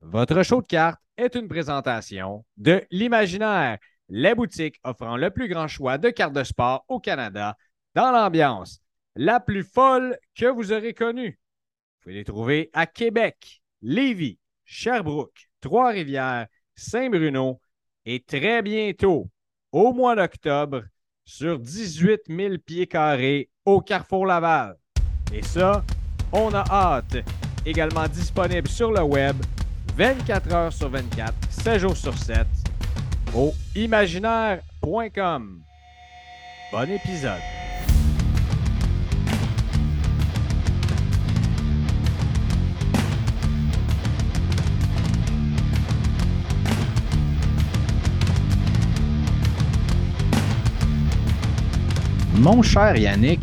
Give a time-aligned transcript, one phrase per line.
[0.00, 5.66] Votre show de cartes est une présentation de l'Imaginaire, la boutique offrant le plus grand
[5.66, 7.56] choix de cartes de sport au Canada
[7.94, 8.80] dans l'ambiance
[9.16, 11.30] la plus folle que vous aurez connue.
[11.30, 16.46] Vous pouvez les trouver à Québec, Lévis, Sherbrooke, Trois-Rivières,
[16.76, 17.60] Saint-Bruno
[18.04, 19.28] et très bientôt,
[19.72, 20.84] au mois d'octobre,
[21.24, 24.76] sur 18 000 pieds carrés au Carrefour Laval.
[25.32, 25.84] Et ça,
[26.32, 27.16] on a hâte.
[27.66, 29.36] Également disponible sur le web
[29.98, 32.46] 24 heures sur 24, 7 jours sur 7
[33.34, 35.58] au imaginaire.com.
[36.70, 37.32] Bon épisode.
[52.36, 53.40] Mon cher Yannick,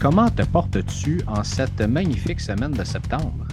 [0.00, 3.49] comment te portes-tu en cette magnifique semaine de septembre?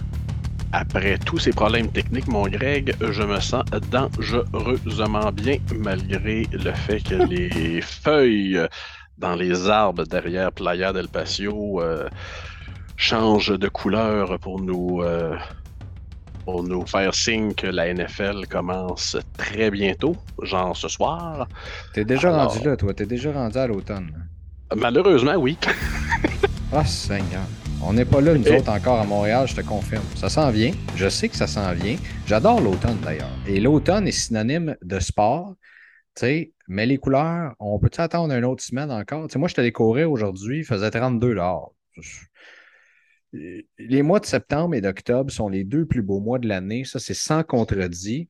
[0.72, 7.00] Après tous ces problèmes techniques, mon Greg, je me sens dangereusement bien malgré le fait
[7.00, 8.60] que les feuilles
[9.16, 12.08] dans les arbres derrière Playa del Patio euh,
[12.96, 15.36] changent de couleur pour nous, euh,
[16.44, 21.48] pour nous faire signe que la NFL commence très bientôt, genre ce soir.
[21.94, 24.12] T'es déjà rendu là, toi, t'es déjà rendu à l'automne.
[24.76, 25.56] Malheureusement, oui.
[26.70, 27.46] Ah, Seigneur.
[27.80, 30.04] On n'est pas là, nous autres, encore à Montréal, je te confirme.
[30.16, 30.72] Ça s'en vient.
[30.96, 31.96] Je sais que ça s'en vient.
[32.26, 33.30] J'adore l'automne, d'ailleurs.
[33.46, 35.54] Et l'automne est synonyme de sport.
[36.16, 39.30] sais, mais les couleurs, on peut attendre une autre semaine encore?
[39.30, 41.74] sais, moi, je te courir aujourd'hui, il faisait 32 dehors.
[43.32, 46.84] Les mois de septembre et d'octobre sont les deux plus beaux mois de l'année.
[46.84, 48.28] Ça, c'est sans contredit.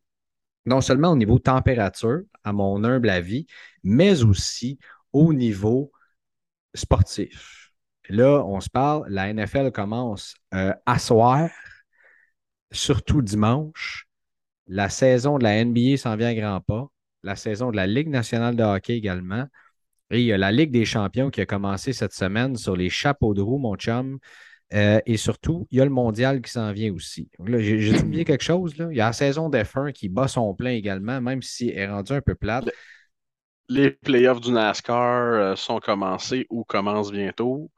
[0.67, 3.47] Non seulement au niveau température, à mon humble avis,
[3.83, 4.79] mais aussi
[5.13, 5.91] au niveau
[6.75, 7.58] sportif.
[8.09, 11.51] Là, on se parle, la NFL commence euh, à soir,
[12.71, 14.07] surtout dimanche.
[14.67, 16.89] La saison de la NBA s'en vient à grands pas.
[17.23, 19.47] La saison de la Ligue nationale de hockey également.
[20.11, 22.89] Et il y a la Ligue des champions qui a commencé cette semaine sur les
[22.89, 24.19] chapeaux de roue, mon chum.
[24.75, 27.31] Euh, et surtout, il y a le mondial qui s'en vient aussi.
[27.47, 28.77] j'ai oublié quelque chose.
[28.77, 28.89] Là.
[28.91, 31.89] Il y a la saison d'F1 qui bat son plein également, même si elle est
[31.89, 32.69] rendue un peu plate
[33.69, 37.71] les playoffs du NASCAR euh, sont commencés ou commencent bientôt.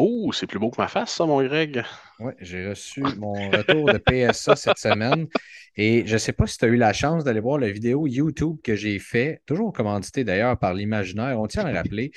[0.00, 1.82] Oh, c'est plus beau que ma face, ça, mon Greg.
[2.20, 5.26] Oui, j'ai reçu mon retour de PSA cette semaine.
[5.74, 8.06] Et je ne sais pas si tu as eu la chance d'aller voir la vidéo
[8.06, 11.40] YouTube que j'ai fait, toujours commandité d'ailleurs par l'imaginaire.
[11.40, 12.12] On tient à le rappeler.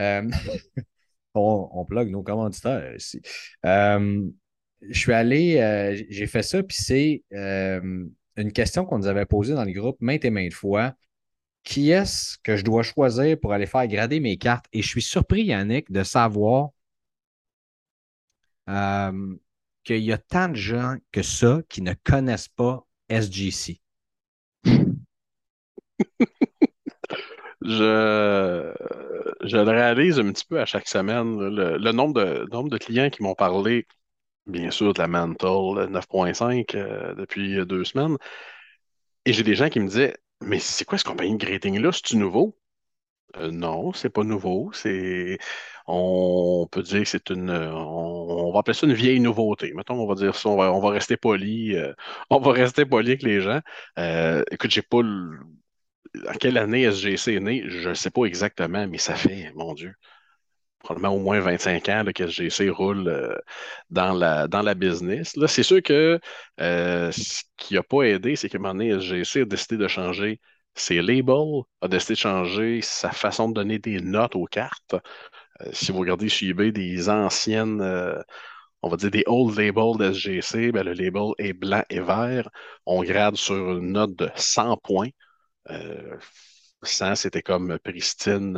[0.00, 0.28] Euh,
[1.34, 3.22] on, on plug nos commanditaires ici.
[3.64, 4.26] Euh,
[4.88, 9.64] je suis allé, j'ai fait ça, puis c'est une question qu'on nous avait posée dans
[9.64, 10.94] le groupe maintes et maintes fois
[11.62, 14.66] qui est-ce que je dois choisir pour aller faire grader mes cartes?
[14.72, 16.70] Et je suis surpris, Yannick, de savoir
[18.70, 19.36] euh,
[19.84, 23.80] qu'il y a tant de gens que ça qui ne connaissent pas SGC.
[27.62, 28.72] je,
[29.42, 31.38] je le réalise un petit peu à chaque semaine.
[31.38, 33.86] Le, nombre, de, nombre de clients qui m'ont parlé,
[34.46, 38.16] bien sûr, de la Mantle 9.5 euh, depuis deux semaines.
[39.24, 41.92] Et j'ai des gens qui me disaient mais c'est quoi ce compagnie de grading-là?
[41.92, 42.58] C'est-tu nouveau?
[43.36, 44.70] Euh, non, c'est pas nouveau.
[44.72, 45.38] C'est,
[45.86, 49.72] on peut dire que c'est une, on, va appeler ça une vieille nouveauté.
[49.74, 51.92] Mettons, on va dire ça, on va, rester poli, euh,
[52.30, 53.60] on va rester poli avec les gens.
[53.98, 58.86] Euh, écoute, j'ai pas, en quelle année SGC est né, je ne sais pas exactement,
[58.88, 59.94] mais ça fait, mon Dieu,
[60.80, 63.36] probablement au moins 25 ans que SGC roule euh,
[63.90, 65.36] dans, la, dans la business.
[65.36, 66.20] Là, c'est sûr que
[66.60, 69.88] euh, ce qui n'a pas aidé, c'est qu'à un moment donné, SGC a décidé de
[69.88, 70.40] changer
[70.74, 74.94] ses labels, a décidé de changer sa façon de donner des notes aux cartes.
[75.60, 77.82] Euh, si vous regardez sur eBay des anciennes,
[78.82, 82.48] on va dire des old labels d'SGC, ben, le label est blanc et vert.
[82.86, 85.10] On grade sur une note de 100 points.
[86.82, 88.56] 100, c'était comme pristine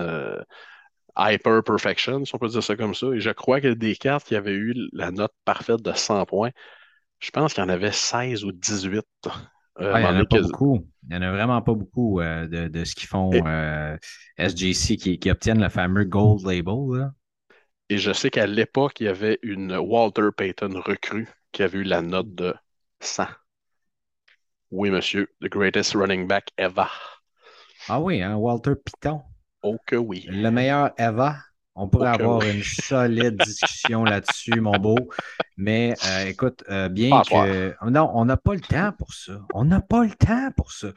[1.16, 3.08] hyper perfection, si on peut dire ça comme ça.
[3.08, 6.50] Et je crois que des cartes qui avaient eu la note parfaite de 100 points,
[7.20, 9.04] je pense qu'il y en avait 16 ou 18.
[9.82, 10.86] Euh, il n'y en a pas beaucoup.
[11.02, 13.96] Il n'y en a vraiment pas beaucoup euh, de, ce qu'ils font euh,
[14.38, 17.10] SJC qui, obtiennent le fameux Gold Label.
[17.88, 21.84] Et je sais qu'à l'époque, il y avait une Walter Payton recrue qui avait eu
[21.84, 22.54] la note de
[23.00, 23.26] 100.
[24.70, 26.86] Oui, monsieur, the greatest running back ever.
[27.88, 29.20] Ah oui, hein, Walter Payton.
[29.62, 30.24] Oh que oui.
[30.28, 31.36] Le meilleur Eva.
[31.74, 34.96] On pourrait avoir une solide discussion là-dessus, mon beau.
[35.56, 37.74] Mais euh, écoute, euh, bien que.
[37.88, 39.40] Non, on n'a pas le temps pour ça.
[39.54, 40.88] On n'a pas le temps pour ça.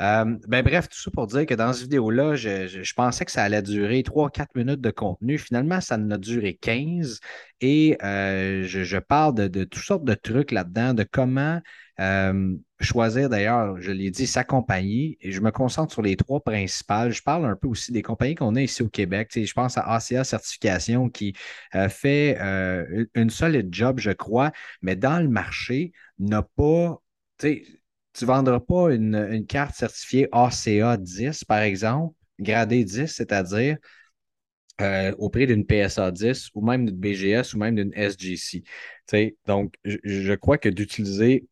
[0.00, 3.62] Ben bref, tout ça pour dire que dans cette vidéo-là, je, pensais que ça allait
[3.62, 5.38] durer 3-4 minutes de contenu.
[5.38, 7.20] Finalement, ça en a duré 15
[7.60, 11.60] et je, parle de, de, toutes sortes de trucs là-dedans, de comment
[12.80, 17.12] choisir d'ailleurs, je l'ai dit, sa compagnie et je me concentre sur les trois principales.
[17.12, 19.30] Je parle un peu aussi des compagnies qu'on a ici au Québec.
[19.34, 21.34] je pense à ACA Certification qui
[21.74, 24.52] euh, fait euh, une solide job, je crois,
[24.82, 27.00] mais dans le marché, n'a pas,
[27.38, 27.77] tu
[28.24, 33.76] ne vendras pas une, carte certifiée ACA 10, par exemple, gradée 10, c'est-à-dire
[34.80, 38.64] euh, au prix d'une PSA 10 ou même d'une BGS ou même d'une SGC.
[39.46, 41.48] donc, je crois que d'utiliser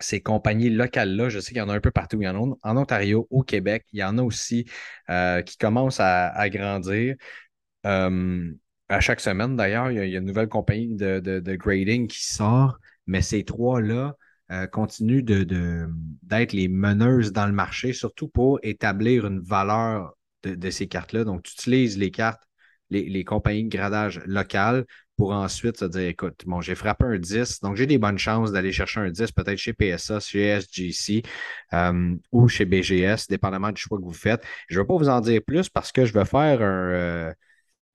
[0.00, 2.20] ces compagnies locales-là, je sais qu'il y en a un peu partout.
[2.20, 3.84] Il y en a en Ontario, au Québec.
[3.92, 4.66] Il y en a aussi
[5.10, 7.16] euh, qui commencent à, grandir.
[7.86, 8.52] Euh,
[8.88, 13.22] à chaque semaine, d'ailleurs, il, y a une nouvelle compagnie de, grading qui sort, mais
[13.22, 14.16] ces trois-là
[14.50, 20.86] euh, continuent d'être les meneuses dans le marché, surtout pour établir une valeur de, ces
[20.88, 21.24] cartes-là.
[21.24, 22.42] Donc, tu utilises les cartes,
[22.90, 24.86] les, compagnies de gradage locales
[25.16, 28.52] pour ensuite se dire écoute, bon, j'ai frappé un 10, donc j'ai des bonnes chances
[28.52, 31.22] d'aller chercher un 10, peut-être chez PSA, chez SGC
[31.74, 34.42] euh, ou chez BGS, dépendamment du choix que vous faites.
[34.68, 37.32] Je ne vais pas vous en dire plus parce que je vais faire euh,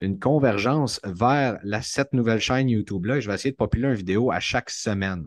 [0.00, 3.20] une convergence vers cette nouvelle chaîne YouTube-là.
[3.20, 5.26] Je vais essayer de populer une vidéo à chaque semaine.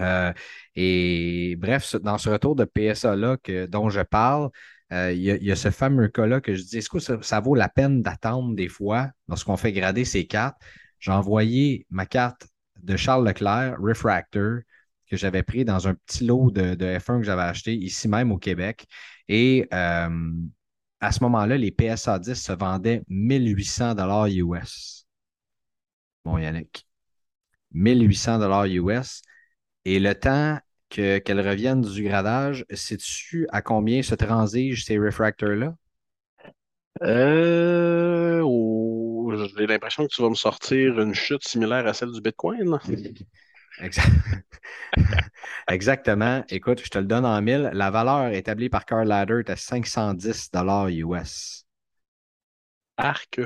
[0.00, 0.32] Euh,
[0.74, 3.36] et bref, dans ce retour de PSA-là
[3.68, 4.50] dont je parle,
[4.90, 7.68] il y, a ce fameux cas-là que je dis, est-ce que ça, ça vaut la
[7.68, 10.56] peine d'attendre des fois lorsqu'on fait grader ces cartes?
[10.98, 12.48] j'ai envoyé ma carte
[12.82, 14.60] de Charles Leclerc, Refractor,
[15.08, 18.38] que j'avais pris dans un petit lot de, F1 que j'avais acheté ici même au
[18.38, 18.86] Québec.
[19.28, 20.32] Et euh,
[21.00, 23.94] à ce moment-là, les PSA 10 se vendaient 1800
[24.28, 25.06] US.
[26.24, 26.88] Bon, Yannick.
[27.72, 29.22] 1800 US.
[29.88, 35.76] Et le temps qu'elles reviennent du gradage, sais-tu à combien se transigent ces refractors-là?
[37.04, 38.42] Euh,
[39.56, 42.80] j'ai l'impression que tu vas me sortir une chute similaire à celle du Bitcoin.
[45.68, 46.42] Exactement.
[46.48, 47.70] Écoute, je te le donne en mille.
[47.72, 50.50] La valeur établie par Carl Ladder est à 510
[50.96, 51.64] US.
[52.96, 53.40] Arc.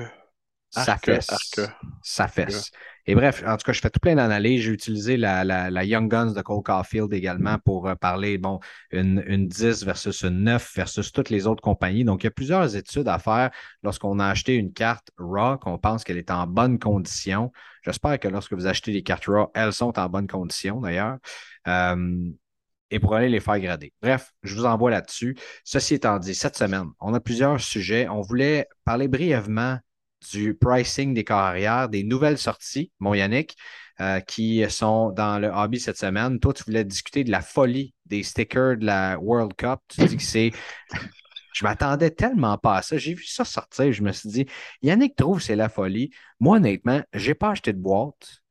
[0.71, 1.61] Ça fesse.
[2.03, 2.71] Ça fesse.
[3.11, 4.63] Et bref, en tout cas, je fais tout plein d'analyses.
[4.63, 8.61] J'ai utilisé la, Young Guns de Cole Caulfield également pour euh, parler, bon,
[8.93, 12.05] une, une 10 versus une 9 versus toutes les autres compagnies.
[12.05, 13.51] Donc, il y a plusieurs études à faire
[13.83, 17.51] lorsqu'on a acheté une carte RAW, qu'on pense qu'elle est en bonne condition.
[17.83, 21.19] J'espère que lorsque vous achetez des cartes RAW, elles sont en bonne condition d'ailleurs.
[21.67, 22.31] Euh,
[22.93, 23.93] et pour aller les faire grader.
[24.01, 25.37] Bref, je vous envoie là-dessus.
[25.65, 28.09] Ceci étant dit, cette semaine, on a plusieurs sujets.
[28.09, 29.81] On voulait parler brièvement
[30.33, 33.57] du pricing des carrières, des nouvelles sorties, mon Yannick,
[34.01, 36.41] euh, qui sont dans le hobby cette semaine.
[36.41, 39.81] Toi, tu voulais discuter de la folie des stickers de la World Cup.
[39.89, 40.53] Tu dis que c'est.
[41.53, 42.97] Je m'attendais tellement pas à ça.
[42.97, 43.93] J'ai vu ça sortir.
[43.93, 44.47] Je me suis dit,
[44.83, 46.11] Yannick trouve que c'est la folie.
[46.39, 48.43] Moi, honnêtement, je n'ai pas acheté de boîte.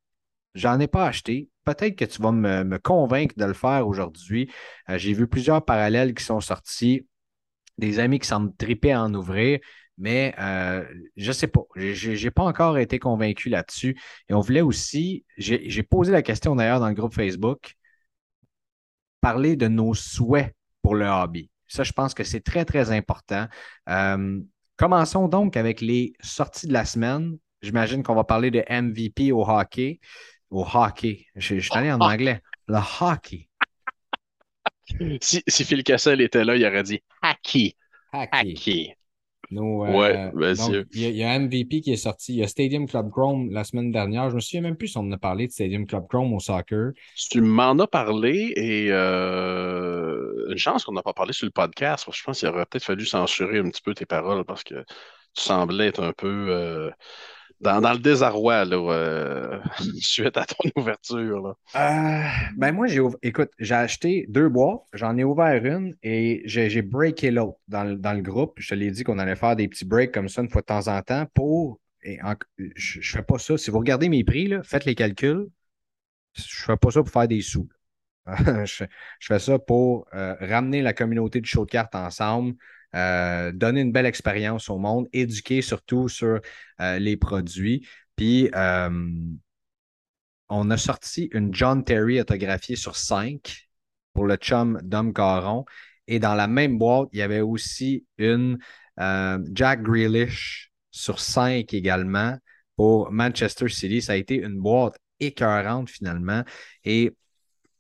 [0.54, 1.50] J'en ai pas acheté.
[1.64, 4.52] Peut-être que tu vas me, convaincre de le faire aujourd'hui.
[4.90, 7.08] Euh, j'ai vu plusieurs parallèles qui sont sortis.
[7.78, 9.60] Des amis qui semblent triper à en ouvrir.
[10.00, 10.86] Mais euh,
[11.18, 11.62] je ne sais pas.
[11.76, 14.00] Je n'ai pas encore été convaincu là-dessus.
[14.30, 17.76] Et on voulait aussi, j'ai posé la question d'ailleurs dans le groupe Facebook,
[19.22, 21.52] parler de nos souhaits pour le hobby.
[21.68, 23.48] Ça, je pense que c'est très, très important.
[23.90, 24.40] Euh,
[24.78, 27.38] commençons donc avec les sorties de la semaine.
[27.62, 30.00] J'imagine qu'on va parler de MVP au hockey.
[30.50, 31.26] Au hockey.
[31.36, 32.42] Je, suis allé en anglais.
[32.68, 33.50] Le hockey.
[35.22, 37.76] Si, si Phil Cassel était là, il aurait dit hockey.
[38.12, 38.96] Hockey.
[39.52, 42.34] Euh, il y, a MVP qui est sorti.
[42.34, 44.30] Il y a Stadium Club Chrome la semaine dernière.
[44.30, 46.40] Je me souviens même plus si on en a parlé de Stadium Club Chrome au
[46.40, 46.92] soccer.
[47.16, 52.08] Tu m'en as parlé et euh, une chance qu'on n'a pas parlé sur le podcast.
[52.12, 54.84] je pense qu'il aurait peut-être fallu censurer un petit peu tes paroles parce que
[55.34, 56.48] tu semblais être un peu.
[56.50, 56.92] Euh,
[57.62, 59.60] dans, le désarroi là, euh,
[60.00, 61.42] suite à ton ouverture?
[61.42, 61.54] Là?
[61.76, 66.82] Euh, ben moi, j'ai écoute, j'ai acheté deux boîtes, j'en ai ouvert une et j'ai
[66.82, 68.54] breaké l'autre dans, le groupe.
[68.58, 70.68] Je te l'ai dit qu'on allait faire des petits breaks comme ça une fois de
[70.68, 71.80] temps en temps pour.
[72.04, 72.18] Et
[72.76, 73.58] je ne fais pas ça.
[73.58, 75.48] Si vous regardez mes prix, là, faites les calculs.
[76.34, 77.68] Je ne fais pas ça pour faire des sous.
[78.66, 78.86] je,
[79.22, 82.54] fais ça pour euh, ramener la communauté de show de cartes ensemble,
[82.96, 86.40] euh, donner une belle expérience au monde, éduquer surtout sur
[86.82, 87.88] euh, les produits.
[88.16, 88.90] Puis, euh,
[90.50, 93.68] on a sorti une John Terry autographiée sur 5
[94.14, 95.66] pour le chum Dom Caron.
[96.08, 98.58] Et dans la même boîte, il y avait aussi une
[99.54, 102.38] Jack Grealish sur 5 également
[102.76, 104.02] pour Manchester City.
[104.02, 106.44] Ça a été une boîte écœurante finalement.
[106.84, 107.16] Et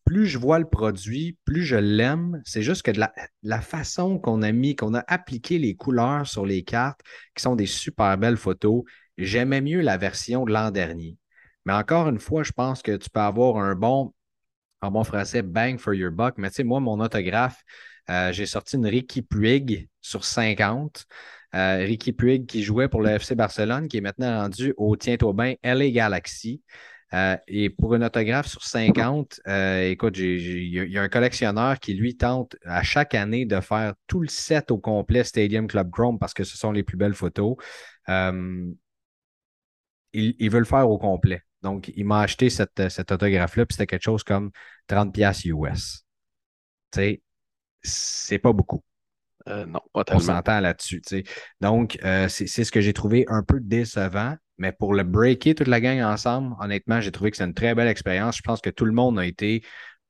[0.10, 2.42] plus je vois le produit, plus je l'aime.
[2.44, 3.00] C'est juste que de
[3.44, 7.00] la, façon qu'on a mis, qu'on a appliqué les couleurs sur les cartes,
[7.36, 8.82] qui sont des super belles photos,
[9.20, 11.16] j'aimais mieux la version de l'an dernier.
[11.66, 14.12] Mais encore une fois, je pense que tu peux avoir un bon,
[14.82, 16.34] en bon français, bang for your buck.
[16.38, 17.62] Mais tu sais, moi, mon autographe,
[18.10, 21.06] euh, j'ai sorti une Ricky Puig sur 50.
[21.54, 25.54] Euh, Ricky Puig qui jouait pour le FC Barcelone, qui est maintenant rendu au Tiens-Aubin
[25.62, 26.64] LA Galaxy.
[27.14, 31.96] Euh, et pour une autographe sur 50, euh, écoute, il y, a un collectionneur qui,
[31.96, 36.20] lui, tente à chaque année de faire tout le set au complet Stadium Club Chrome
[36.20, 37.56] parce que ce sont les plus belles photos.
[38.10, 38.72] Euh,
[40.14, 41.44] il, veut le faire au complet.
[41.62, 44.52] Donc, il m'a acheté cette, autographe-là, puis c'était quelque chose comme
[44.88, 46.06] 30$ US.
[46.92, 47.22] Tu sais,
[47.82, 48.84] c'est pas beaucoup.
[49.48, 50.22] non, pas tellement.
[50.22, 51.02] On s'entend là-dessus.
[51.60, 54.36] Donc, c'est ce que j'ai trouvé un peu décevant.
[54.60, 57.74] Mais pour le breaker toute la gang ensemble, honnêtement, j'ai trouvé que c'est une très
[57.76, 58.38] belle expérience.
[58.38, 59.64] Je pense que tout le monde a été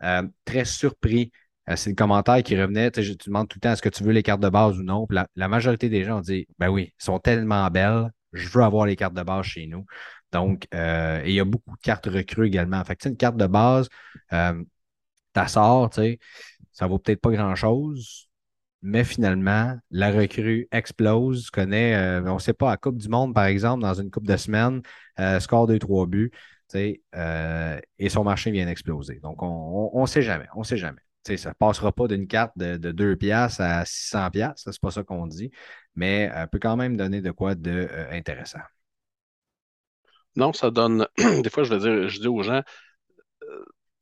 [0.03, 1.31] euh, très surpris.
[1.69, 2.91] Euh, c'est le commentaire qui revenait.
[2.91, 5.07] Tu, demandes tout le temps est-ce que tu veux les cartes de base ou non?
[5.09, 8.85] La, majorité des gens ont dit ben oui, elles sont tellement belles, je veux avoir
[8.85, 9.85] les cartes de base chez nous.
[10.31, 12.83] Donc, euh, et il y a beaucoup de cartes recrues également.
[12.83, 13.89] Fait que, une carte de base,
[14.31, 15.89] tu sort,
[16.71, 18.28] ça vaut peut-être pas grand-chose.
[18.81, 23.33] Mais finalement, la recrue explose, connaît, euh, on ne sait pas, à Coupe du Monde,
[23.33, 24.81] par exemple, dans une coupe de semaines,
[25.19, 26.31] euh, score 2-3 buts,
[26.75, 29.19] euh, et son marché vient d'exploser.
[29.21, 31.01] Donc, on ne sait jamais, on ne sait jamais.
[31.25, 34.91] ça ne passera pas d'une carte de, de 2 piastres à 600 piastres, c'est pas
[34.91, 35.51] ça qu'on dit,
[35.95, 38.59] mais peut quand même donner de quoi de intéressant.
[40.37, 41.05] Non, ça donne,
[41.43, 42.61] des fois, je veux dire, je dis aux gens,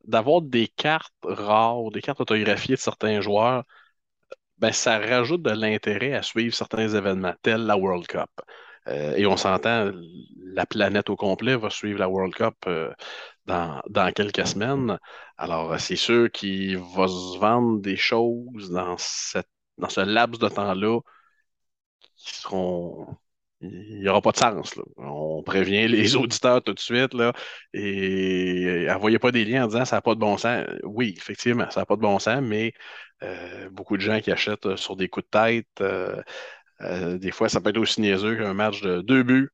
[0.03, 3.63] d'avoir des cartes rares, des cartes autographiées de certains joueurs,
[4.57, 8.29] ben, ça rajoute de l'intérêt à suivre certains événements, tels la World Cup.
[8.87, 9.91] Euh, et on s'entend,
[10.45, 12.91] la planète au complet va suivre la World Cup euh,
[13.45, 13.81] dans,
[14.15, 14.97] quelques semaines.
[15.37, 20.49] Alors, c'est sûr qu'il va se vendre des choses dans, cette, dans ce laps de
[20.49, 20.99] temps-là
[22.15, 23.17] qui seront
[23.61, 24.73] il n'y aura pas de sens.
[24.97, 27.33] On prévient les auditeurs tout de suite là,
[27.73, 30.65] et envoyez pas des liens en disant ça n'a pas de bon sens.
[30.83, 32.73] Oui, effectivement, ça n'a pas de bon sens, mais
[33.23, 37.49] euh, beaucoup de gens qui achètent euh, sur des coups de tête, euh, des fois,
[37.49, 39.49] ça peut être aussi niaiseux qu'un match de deux buts.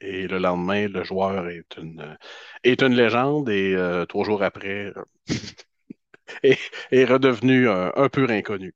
[0.00, 2.18] Et le lendemain, le joueur est une,
[2.64, 3.76] est légende et
[4.08, 4.92] trois jours après
[6.42, 8.74] est, redevenu un, peu inconnu.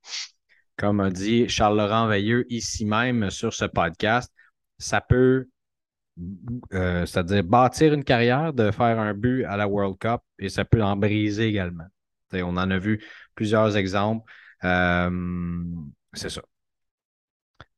[0.77, 4.33] Comme a dit Charles-Laurent Veilleux ici même sur ce podcast,
[4.79, 5.47] ça peut,
[6.71, 10.81] c'est-à-dire bâtir une carrière, de faire un but à la World Cup et ça peut
[10.83, 11.85] en briser également.
[12.33, 13.03] on en a vu
[13.35, 14.31] plusieurs exemples.
[14.63, 15.09] Euh,
[16.13, 16.41] c'est ça.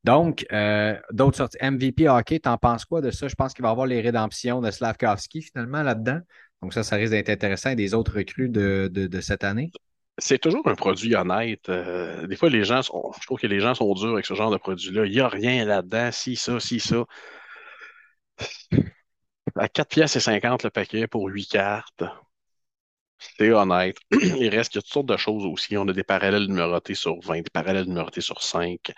[0.04, 1.58] Donc, euh, d'autres sorties.
[1.62, 3.28] MVP hockey, t'en penses quoi de ça?
[3.28, 6.20] Je pense qu'il va y avoir les rédemptions de Slavkovski finalement là-dedans.
[6.62, 7.72] Donc, ça, ça risque d'être intéressant.
[7.72, 9.72] Et des autres recrues de, cette année?
[10.22, 11.68] C'est toujours un produit honnête.
[11.70, 14.36] Euh, des fois, les gens sont, je trouve que les gens sont durs avec ce
[14.36, 15.06] genre de produit-là.
[15.06, 17.06] Il n'y a rien là-dedans, si ça, si ça.
[19.56, 22.04] À 4 pièces et 50 le paquet pour 8 cartes.
[23.18, 23.98] C'est honnête.
[24.12, 25.78] Il reste, il y a toutes sortes de choses aussi.
[25.78, 28.92] On a des parallèles numérotés sur 20, des parallèles numérotés sur 5.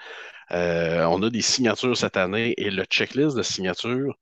[0.52, 4.16] Euh, on a des signatures cette année et le checklist de signatures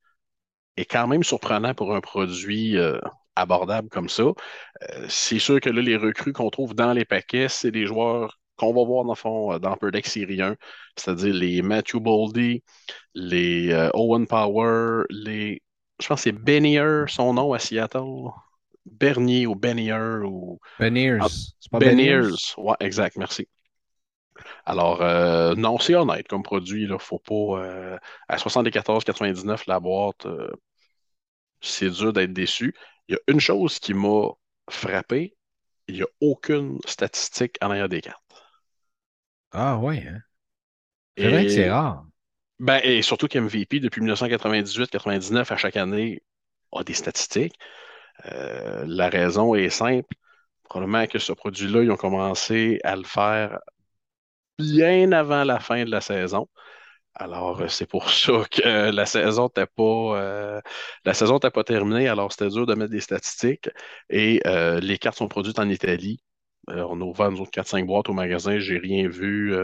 [0.77, 2.99] est quand même surprenant pour un produit euh,
[3.35, 4.23] abordable comme ça.
[4.23, 8.37] Euh, c'est sûr que là, les recrues qu'on trouve dans les paquets, c'est des joueurs
[8.57, 10.55] qu'on va voir dans le fond dans Deck Série 1,
[10.95, 12.63] c'est-à-dire les Matthew Boldy,
[13.15, 15.61] les Owen Power, les.
[15.99, 18.29] Je pense que c'est Benier, son nom à Seattle.
[18.85, 20.59] Bernier ou Bernier ou.
[20.79, 21.19] Beniers.
[21.21, 21.27] Ah,
[21.71, 22.53] pas Beniers?
[22.57, 23.47] Ouais, exact, merci.
[24.65, 26.83] Alors, euh, non, c'est honnête comme produit.
[26.83, 27.59] Il faut pas.
[27.63, 27.97] Euh,
[28.27, 30.51] à 74,99 la boîte, euh,
[31.61, 32.73] c'est dur d'être déçu.
[33.11, 34.29] Il y a une chose qui m'a
[34.69, 35.35] frappé
[35.89, 38.23] il n'y a aucune statistique en arrière des cartes.
[39.51, 40.21] Ah ouais, hein?
[41.17, 42.05] C'est vrai que c'est rare.
[42.59, 46.23] Ben, et surtout qu'MVP, depuis 1998-99, à chaque année,
[46.71, 47.55] a des statistiques.
[48.27, 50.15] Euh, la raison est simple.
[50.63, 53.59] Probablement que ce produit-là, ils ont commencé à le faire
[54.57, 56.47] bien avant la fin de la saison.
[57.15, 60.61] Alors, euh, c'est pour ça que la saison n'était pas, euh,
[61.05, 62.07] la saison pas terminée.
[62.07, 63.69] Alors, c'était dur de mettre des statistiques.
[64.09, 64.41] Et
[64.81, 66.19] les cartes sont produites en Italie.
[66.67, 68.59] on a ouvert nous autres 4-5 boîtes au magasin.
[68.59, 69.55] J'ai rien vu.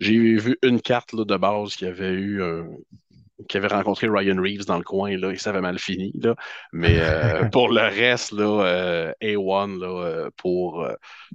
[0.00, 2.42] j'ai vu une carte de base qui avait eu
[3.48, 6.12] qui avait rencontré Ryan Reeves dans le coin, là, et ça avait mal fini.
[6.20, 6.34] Là.
[6.72, 10.86] Mais euh, pour le reste, là, euh, A1 là, euh, pour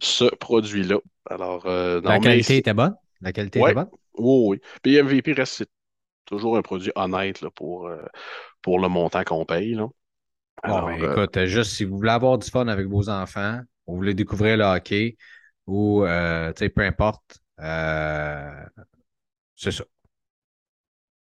[0.02, 0.98] ce produit-là.
[1.30, 2.96] Alors, La qualité était bonne?
[3.22, 3.90] La qualité était bonne?
[4.18, 4.62] Oui, oui.
[4.82, 5.66] Puis MVP reste
[6.26, 7.90] toujours un produit honnête là, pour,
[8.62, 9.76] pour le montant qu'on paye.
[9.76, 9.88] Là.
[10.64, 13.62] Bon, Alors, ben euh, écoute, juste si vous voulez avoir du fun avec vos enfants,
[13.88, 15.18] ou vous voulez découvrir le hockey,
[15.68, 18.66] ou euh, peu importe, euh,
[19.56, 19.86] c'est ça.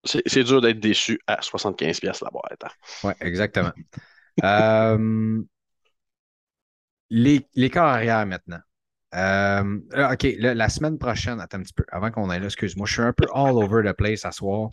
[0.05, 2.65] c'est dur d'être déçu à 75 pièces la boîte.
[2.65, 2.71] hein.
[3.03, 3.73] Ouais, exactement.
[4.45, 5.43] Euh,
[7.11, 8.61] les, les corps arrière maintenant.
[9.15, 9.81] Euh,
[10.13, 13.03] OK, la semaine prochaine, attends un petit peu, avant qu'on aille là, excuse-moi, je suis
[13.03, 14.71] un peu all over the place à soir.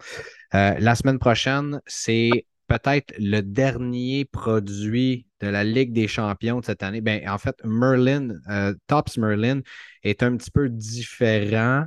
[0.53, 6.65] Euh, la semaine prochaine, c'est peut-être le dernier produit de la Ligue des champions de
[6.65, 7.01] cette année.
[7.01, 9.61] Ben, en fait, Merlin, euh, Tops Merlin
[10.03, 11.85] est un petit peu différent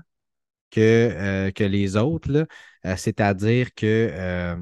[0.70, 2.46] que, que les autres,
[2.84, 4.56] c'est-à-dire que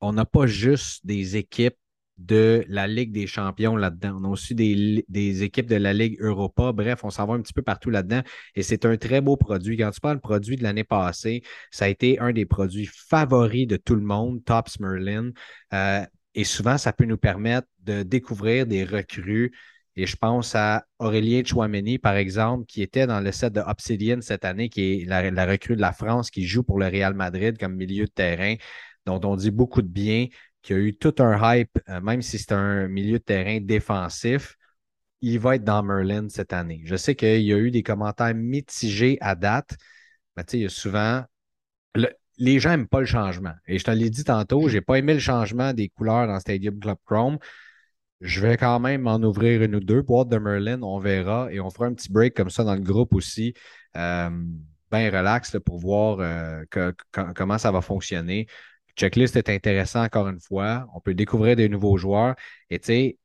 [0.00, 1.76] on n'a pas juste des équipes
[2.18, 4.18] de la Ligue des champions là-dedans.
[4.20, 6.72] On a aussi des, équipes de la Ligue Europa.
[6.72, 8.22] Bref, on s'en va un petit peu partout là-dedans.
[8.54, 9.76] Et c'est un très beau produit.
[9.76, 13.76] Quand tu parles produit de l'année passée, ça a été un des produits favoris de
[13.76, 15.30] tout le monde, Tops Merlin.
[15.72, 19.52] Euh, et souvent, ça peut nous permettre de découvrir des recrues.
[19.96, 24.20] Et je pense à Aurélien Chouameni, par exemple, qui était dans le set de Obsidian
[24.20, 27.58] cette année, qui est la recrue de la France, qui joue pour le Real Madrid
[27.58, 28.54] comme milieu de terrain,
[29.06, 30.26] dont on dit beaucoup de bien
[30.62, 34.56] qui a eu tout un hype, euh, même si c'est un milieu de terrain défensif,
[35.22, 36.82] il va être dans Merlin cette année.
[36.84, 39.76] Je sais qu'il y a eu des commentaires mitigés à date,
[40.36, 41.24] mais tu sais, il y a souvent.
[41.94, 43.54] le- les gens n'aiment pas le changement.
[43.68, 46.40] Et je te l'ai dit tantôt, je n'ai pas aimé le changement des couleurs dans
[46.40, 47.38] Stadium Club Chrome.
[48.20, 50.02] Je vais quand même en ouvrir une ou deux.
[50.02, 51.52] Boîte de Merlin, on verra.
[51.52, 53.54] Et on fera un petit break comme ça dans le groupe aussi.
[53.96, 54.30] Euh,
[54.90, 56.64] ben relax pour voir euh,
[57.36, 58.46] comment ça va fonctionner.
[58.98, 60.88] Checklist est intéressant encore une fois.
[60.92, 62.34] On peut découvrir des nouveaux joueurs.
[62.68, 63.18] Et tu sais,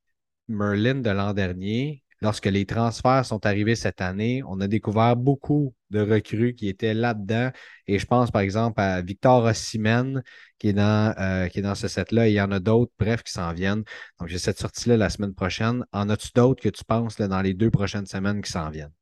[0.48, 5.74] Merlin de l'an dernier, lorsque les transferts sont arrivés cette année, on a découvert beaucoup
[5.90, 7.50] de recrues qui étaient là-dedans.
[7.88, 10.22] Et je pense par exemple à Victor Osimhen
[10.60, 12.28] qui est dans, euh, qui est dans ce set-là.
[12.28, 13.84] Et il y en a d'autres, bref, qui s'en viennent.
[14.20, 15.86] Donc j'ai cette sortie-là la semaine prochaine.
[15.92, 18.94] En as-tu d'autres que tu penses là, dans les deux prochaines semaines qui s'en viennent?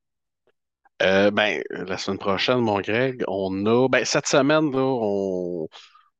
[1.01, 3.89] Euh, ben, la semaine prochaine, mon Greg, on a.
[3.89, 5.67] Ben, cette semaine, là, on,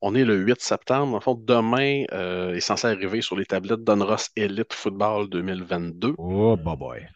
[0.02, 1.16] on est le 8 septembre.
[1.16, 6.14] En fait, demain euh, est censé arriver sur les tablettes Donruss Elite Football 2022.
[6.18, 7.08] Oh, boy, boy.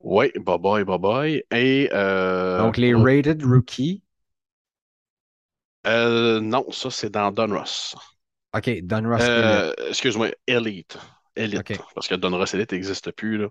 [0.00, 1.42] Oui, bye bye, bye bye.
[1.52, 1.88] Et.
[1.92, 4.02] euh, Donc les rated rookies.
[5.86, 7.94] euh, non, ça, c'est dans Donruss.
[8.54, 9.66] OK, Donruss Elite.
[9.66, 10.98] Euh, excuse-moi, Elite.
[11.36, 11.78] Elite.
[11.94, 13.48] Parce que Donruss Elite n'existe plus, là.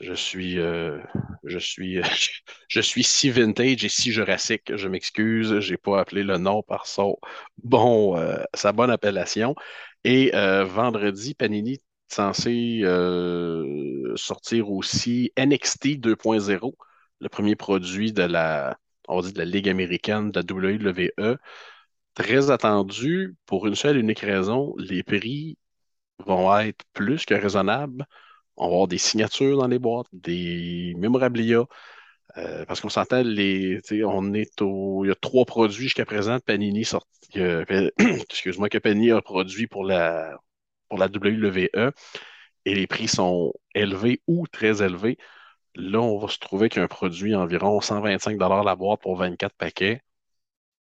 [0.00, 0.98] Je suis, euh,
[1.44, 2.00] je suis,
[2.68, 4.74] je suis si vintage et si jurassique.
[4.76, 7.18] Je m'excuse, j'ai pas appelé le nom par son
[7.62, 9.54] bon, euh, sa bonne appellation.
[10.04, 16.74] Et euh, vendredi, Panini est censé euh, sortir aussi NXT 2.0,
[17.20, 18.78] le premier produit de la,
[19.08, 21.36] on va dire de la Ligue américaine, de la WWE.
[22.14, 25.56] Très attendu pour une seule et unique raison, les prix
[26.26, 28.06] vont être plus que raisonnables.
[28.56, 31.64] On va avoir des signatures dans les boîtes, des mémorabilia,
[32.36, 36.38] euh, parce qu'on s'entend, les, on est au, il y a trois produits jusqu'à présent
[36.40, 36.84] Panini
[37.98, 40.38] excuse-moi, que Panini a produit pour la,
[40.88, 41.92] pour la WWE,
[42.64, 45.18] et les prix sont élevés ou très élevés.
[45.74, 50.02] Là, on va se trouver qu'un produit environ 125 la boîte pour 24 paquets.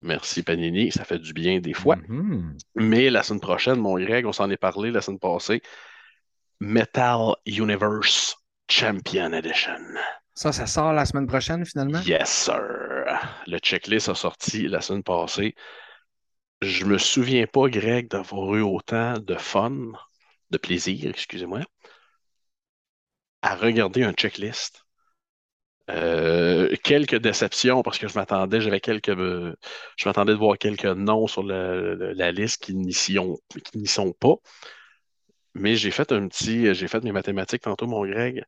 [0.02, 1.98] Merci Panini, ça fait du bien des fois.
[2.08, 2.58] Mhm.
[2.76, 5.62] Mais la semaine prochaine, mon Greg, on s'en est parlé la semaine passée.
[6.62, 8.36] Metal Universe
[8.70, 9.80] Champion Edition.
[10.34, 12.00] Ça, ça sort la semaine prochaine finalement?
[12.02, 12.62] Yes, sir.
[13.48, 15.56] Le checklist a sorti la semaine passée.
[16.62, 19.92] Je me souviens pas, Greg, d'avoir eu autant de fun,
[20.50, 21.62] de plaisir, excusez-moi,
[23.42, 24.84] à regarder un checklist.
[25.90, 29.56] Euh, quelques déceptions parce que je m'attendais, j'avais quelques, euh,
[29.98, 33.78] je m'attendais de voir quelques noms sur le- le- la liste qui n'y sont, qui
[33.80, 34.36] n'y sont pas.
[35.54, 38.44] Mais j'ai fait un petit, j'ai fait mes mathématiques tantôt, mon Greg.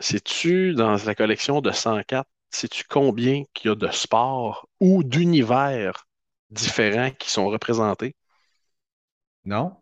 [0.00, 6.06] Sais-tu, dans la collection de 104, sais-tu combien qu'il y a de sports ou d'univers
[6.50, 8.16] différents qui sont représentés?
[9.44, 9.76] Non?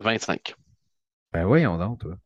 [0.00, 0.54] 25.
[1.32, 2.18] Ben voyons donc, toi.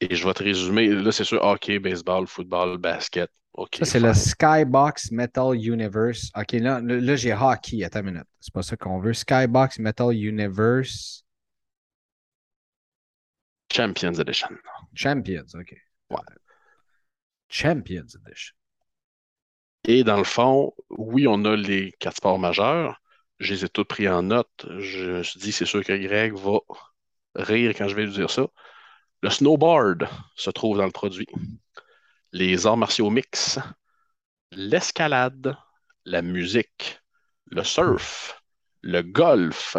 [0.00, 0.88] Et je vais te résumer.
[0.88, 3.30] Là, c'est sûr, hockey, baseball, football, basket.
[3.74, 4.14] Ça, c'est le.
[4.14, 6.30] Skybox Metal Universe.
[6.36, 7.84] OK, là, là, là, j'ai hockey.
[7.84, 8.26] Attends une minute.
[8.40, 9.12] C'est pas ça qu'on veut.
[9.12, 11.24] Skybox Metal Universe
[13.72, 14.50] Champions Edition.
[14.94, 15.54] Champions.
[15.54, 15.74] OK.
[16.10, 16.18] Ouais.
[17.48, 18.54] Champions Edition.
[19.84, 23.00] Et dans le fond, oui, on a les quatre sports majeurs.
[23.38, 24.66] Je les ai tous pris en note.
[24.78, 26.58] Je me suis dit, c'est sûr que Greg va
[27.34, 28.46] rire quand je vais lui dire ça.
[29.22, 31.26] Le snowboard se trouve dans le produit.
[32.32, 33.58] Les arts martiaux mix,
[34.52, 35.56] l'escalade,
[36.06, 37.00] la musique,
[37.46, 38.42] le surf,
[38.82, 39.76] le golf,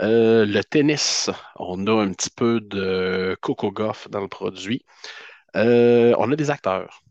[0.00, 4.84] Euh, le tennis, on a un petit peu de Coco Goff dans le produit.
[5.56, 7.02] Euh, on a des acteurs.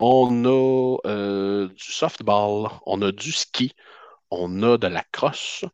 [0.00, 3.74] On a euh, du softball, on a du ski,
[4.30, 5.64] on a de la crosse,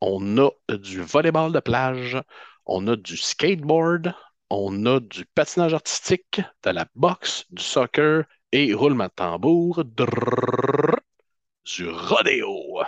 [0.00, 2.18] on a du volleyball de plage,
[2.66, 4.14] on a du skateboard,
[4.50, 9.84] on a du patinage artistique, de la boxe, du soccer et roulement de tambour,
[11.64, 12.80] du rodéo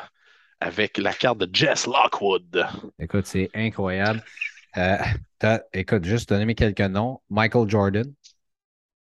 [0.61, 2.67] avec la carte de Jess Lockwood.
[2.99, 4.23] Écoute, c'est incroyable.
[4.77, 4.99] Euh,
[5.73, 7.21] écoute, juste donner quelques noms.
[7.31, 8.13] Michael Jordan,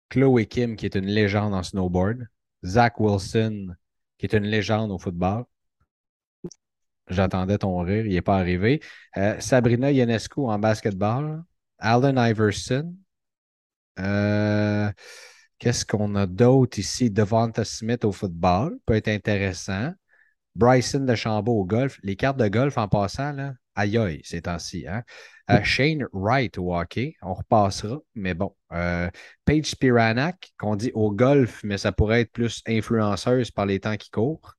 [0.10, 2.28] Chloe Kim, qui est une légende en snowboard,
[2.66, 3.76] Zach Wilson,
[4.18, 5.46] qui est une légende au football.
[7.08, 8.82] J'attendais ton rire, il n'est pas arrivé.
[9.18, 11.44] Euh, Sabrina Ionescu en basketball,
[11.80, 12.96] Allen Iverson.
[14.00, 14.92] Euh,
[15.60, 17.12] Qu'est-ce qu'on a d'autre ici?
[17.12, 19.92] Devonta Smith au football, peut être intéressant.
[20.56, 22.00] Bryson de Chambaud au golf.
[22.02, 24.88] Les cartes de golf en passant, là, aïe aïe, ces temps-ci.
[24.88, 25.04] Hein?
[25.52, 28.56] Euh, Shane Wright au hockey, on repassera, mais bon.
[28.72, 29.10] Euh,
[29.44, 33.98] Paige Spiranak, qu'on dit au golf, mais ça pourrait être plus influenceuse par les temps
[33.98, 34.56] qui courent.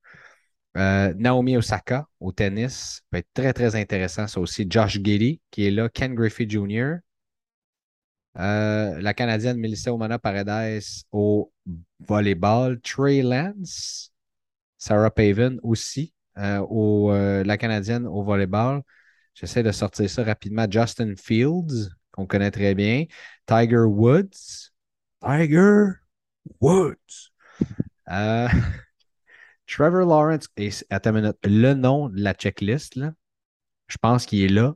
[0.77, 4.27] Euh, Naomi Osaka au tennis, peut être très, très intéressant.
[4.27, 4.67] Ça aussi.
[4.69, 5.89] Josh Giddy, qui est là.
[5.89, 6.97] Ken Griffey Jr.
[8.37, 11.51] Euh, la Canadienne Melissa Omana Paredes au
[11.99, 12.79] volleyball.
[12.81, 14.13] Trey Lance.
[14.77, 18.81] Sarah Paven aussi, euh, au, euh, la Canadienne au volleyball.
[19.35, 20.65] J'essaie de sortir ça rapidement.
[20.69, 23.05] Justin Fields, qu'on connaît très bien.
[23.45, 24.71] Tiger Woods.
[25.23, 25.83] Tiger
[26.59, 27.31] Woods.
[29.67, 30.47] Trevor Lawrence.
[30.57, 31.37] Et, attends une minute.
[31.43, 32.99] Le nom de la checklist,
[33.87, 34.73] je pense qu'il est là,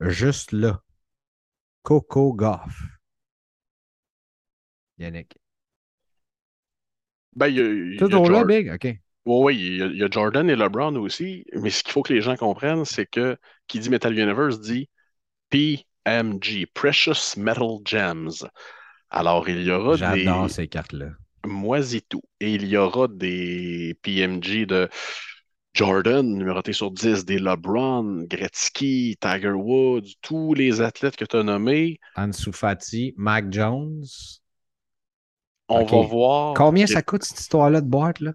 [0.00, 0.82] juste là.
[1.82, 2.95] Coco Goff.
[4.98, 5.36] Yannick.
[7.34, 8.70] Ben, il y a, il y a Toujours là, Jor- Big?
[8.70, 8.98] OK.
[9.26, 11.92] Oui, oui, il y, a, il y a Jordan et LeBron aussi, mais ce qu'il
[11.92, 14.88] faut que les gens comprennent, c'est que qui dit Metal Universe dit
[15.50, 18.48] PMG, Precious Metal Gems.
[19.10, 21.10] Alors, il y aura J'adore des ces cartes-là.
[21.46, 24.88] moisitou et il y aura des PMG de
[25.74, 31.42] Jordan, numéroté sur 10, des LeBron, Gretzky, Tiger Woods, tous les athlètes que tu as
[31.44, 32.00] nommés.
[32.16, 34.40] Ansu Fati, Mac Jones.
[35.68, 36.54] On va voir.
[36.54, 38.32] Combien ça coûte cette histoire-là de boîte, là?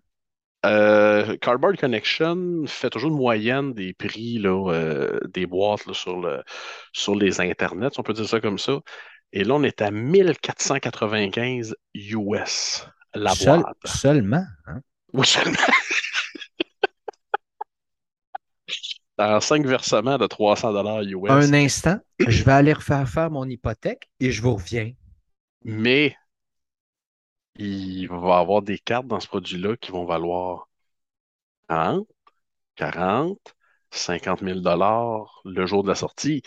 [0.65, 6.19] Euh, Cardboard Connection fait toujours une moyenne des prix là, euh, des boîtes là, sur,
[6.21, 6.43] le,
[6.93, 8.79] sur les internets, on peut dire ça comme ça.
[9.33, 13.77] Et là, on est à 1495 US la Seul- boîte.
[13.85, 14.43] seulement.
[14.67, 14.81] hein?
[15.13, 15.57] Oui, seulement.
[19.17, 21.29] En cinq versements de 300 dollars US.
[21.29, 24.91] Un instant, je vais aller refaire faire mon hypothèque et je vous reviens.
[25.63, 26.15] Mais
[27.55, 30.69] il va avoir des cartes dans ce produit-là qui vont valoir
[31.69, 32.07] 30,
[32.75, 33.39] 40,
[33.91, 36.43] 50 000 dollars le jour de la sortie.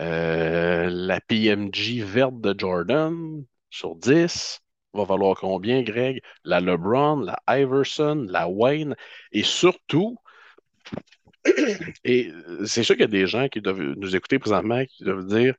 [0.00, 4.60] Euh, la PMG verte de Jordan sur 10
[4.94, 6.20] va valoir combien, Greg?
[6.44, 8.96] La LeBron, la Iverson, la Wayne
[9.32, 10.18] et surtout,
[12.04, 12.30] et
[12.64, 15.54] c'est sûr qu'il y a des gens qui doivent nous écouter présentement qui doivent dire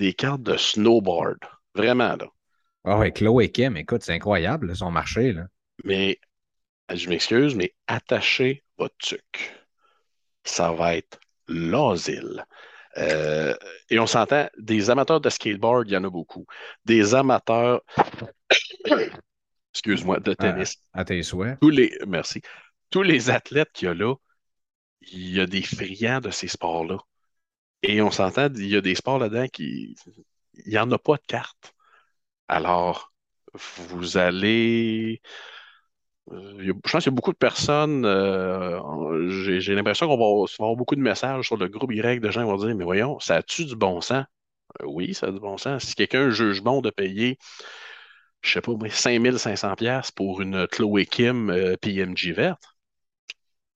[0.00, 1.38] des cartes de snowboard.
[1.76, 2.26] Vraiment, là.
[2.84, 5.32] Ah ouais, Chloé Kim, écoute, c'est incroyable, là, son marché.
[5.32, 5.46] Là.
[5.84, 6.18] Mais,
[6.92, 9.54] je m'excuse, mais attachez votre tuque.
[10.44, 12.44] Ça va être l'asile.
[12.96, 13.54] Euh,
[13.88, 16.46] et on s'entend, des amateurs de skateboard, il y en a beaucoup.
[16.84, 17.82] Des amateurs,
[19.72, 20.76] excuse-moi, de tennis.
[20.92, 21.58] À tes souhaits.
[21.60, 22.40] Tous les, merci.
[22.90, 24.14] Tous les athlètes qu'il y a là,
[25.02, 26.98] il y a des friands de ces sports-là.
[27.82, 29.94] Et on s'entend, il y a des sports là-dedans qui,
[30.54, 31.74] il n'y en a pas de cartes.
[32.50, 33.12] Alors,
[33.54, 35.22] vous allez,
[36.32, 40.74] euh, je pense qu'il y a beaucoup de personnes, euh, j'ai l'impression qu'on va avoir,
[40.74, 43.36] beaucoup de messages sur le groupe Y de gens qui vont dire, mais voyons, ça
[43.36, 44.24] a-tu du bon sens?
[44.82, 45.84] Euh, oui, ça a du bon sens.
[45.84, 47.38] Si quelqu'un juge bon de payer,
[48.42, 52.64] je sais pas, moi, 5500 pièces pour une Chloé Kim PMG verte,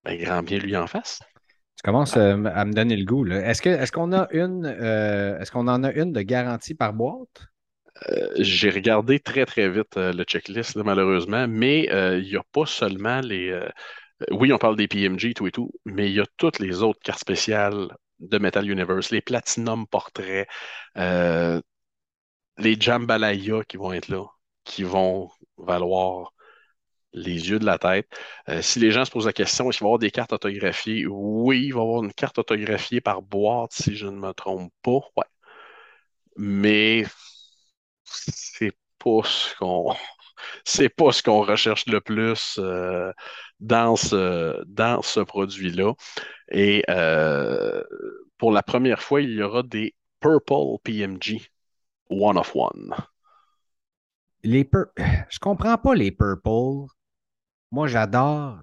[0.03, 1.21] ben, grand bien lui en face.
[1.77, 3.25] Tu commences à me donner le goût.
[3.27, 7.54] Est-ce euh, est-ce qu'on en a une de garantie par boîte?
[8.11, 12.43] Euh, j'ai regardé très, très vite euh, le checklist, malheureusement, mais euh, il n'y a
[12.53, 13.59] pas seulement les.
[14.31, 17.01] oui, on parle des PMG, tout et tout, mais il y a toutes les autres
[17.03, 17.89] cartes spéciales
[18.21, 20.49] de Metal Universe, les Platinum Portraits,
[22.59, 24.25] les Jambalaya qui vont être là,
[24.65, 26.33] qui vont valoir
[27.15, 28.09] les yeux de la tête.
[28.63, 31.07] Si les gens se posent la question, est-ce qu'il va y avoir des cartes autographiées?
[31.09, 34.73] Oui, il va y avoir une carte autographiée par boîte, si je ne me trompe
[34.83, 35.01] pas.
[35.17, 35.25] Ouais.
[36.37, 37.05] Mais
[38.05, 39.95] c'est pas ce qu'on
[40.65, 43.13] c'est pas ce qu'on recherche le plus euh,
[43.61, 45.93] dans ce, produit-là.
[46.51, 47.83] Et euh,
[48.39, 51.41] pour la première fois, il y aura des Purple PMG
[52.11, 52.95] One of One.
[54.43, 54.87] Les pur...
[55.29, 56.87] Je comprends pas les Purple.
[57.71, 58.59] Moi, j'adore.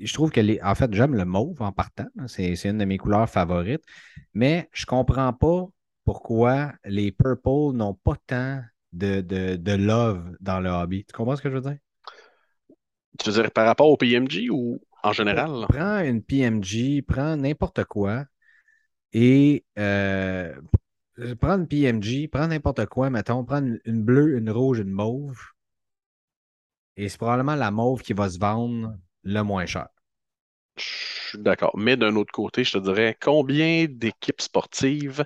[0.00, 0.60] Je trouve que les.
[0.62, 2.06] En fait, j'aime le mauve en partant.
[2.26, 3.84] C'est une de mes couleurs favorites.
[4.34, 5.68] Mais je comprends pas
[6.04, 8.62] pourquoi les Purple n'ont pas tant
[8.92, 11.04] de, de, love dans le hobby.
[11.04, 11.78] Tu comprends ce que je veux dire?
[13.18, 15.66] Tu veux dire par rapport au PMG ou en général?
[15.68, 18.24] Prends une PMG, prends n'importe quoi
[19.12, 20.54] et euh,
[21.40, 25.38] prends une PMG, prends n'importe quoi, mettons, prends une, bleue, une rouge, une mauve.
[26.96, 29.88] Et c'est probablement la mauve qui va se vendre le moins cher.
[30.76, 30.84] Je
[31.28, 31.76] suis d'accord.
[31.76, 35.24] Mais d'un autre côté, je te dirais combien d'équipes sportives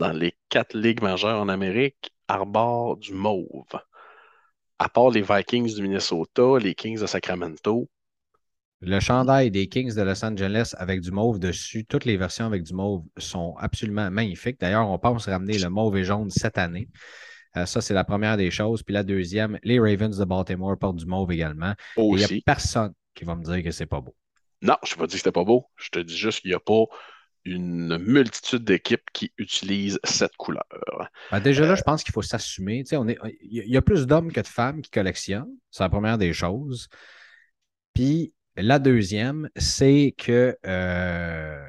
[0.00, 3.78] dans les quatre ligues majeures en Amérique arborent du mauve?
[4.78, 7.88] À part les Vikings du Minnesota, les Kings de Sacramento.
[8.80, 12.62] Le chandail des Kings de Los Angeles avec du mauve dessus, toutes les versions avec
[12.62, 14.58] du mauve sont absolument magnifiques.
[14.58, 16.88] D'ailleurs, on pense ramener le mauve et jaune cette année.
[17.58, 18.82] Euh, ça, c'est la première des choses.
[18.82, 21.74] Puis la deuxième, les Ravens de Baltimore portent du mauve également.
[21.98, 24.16] Il n'y a personne qui va me dire que c'est pas beau.
[24.62, 25.66] Non, je ne pas dire que c'était pas beau.
[25.76, 26.84] Je te dis juste qu'il n'y a pas
[27.44, 30.64] une multitude d'équipes qui utilisent cette couleur.
[31.30, 32.84] Ben, déjà là, je pense qu'il faut s'assumer.
[32.90, 35.54] Il y a plus d'hommes que de femmes qui collectionnent.
[35.70, 36.88] C'est la première des choses.
[37.94, 41.64] Puis la deuxième, c'est que euh,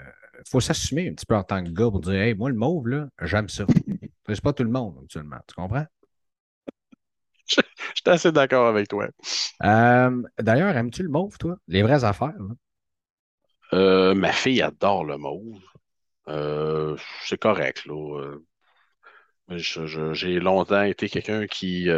[0.49, 2.87] faut s'assumer un petit peu en tant que gars pour dire Hey, moi, le mauve,
[2.87, 3.65] là, j'aime ça.
[4.27, 5.37] C'est pas tout le monde, actuellement.
[5.47, 5.85] Tu comprends?
[7.47, 7.61] Je
[7.95, 9.07] suis assez d'accord avec toi.
[9.63, 11.57] Euh, d'ailleurs, aimes-tu le mauve, toi?
[11.67, 12.33] Les vraies affaires?
[13.73, 15.61] Euh, ma fille adore le mauve.
[16.27, 18.37] Euh, c'est correct, là.
[19.49, 21.89] J'ai longtemps été quelqu'un qui.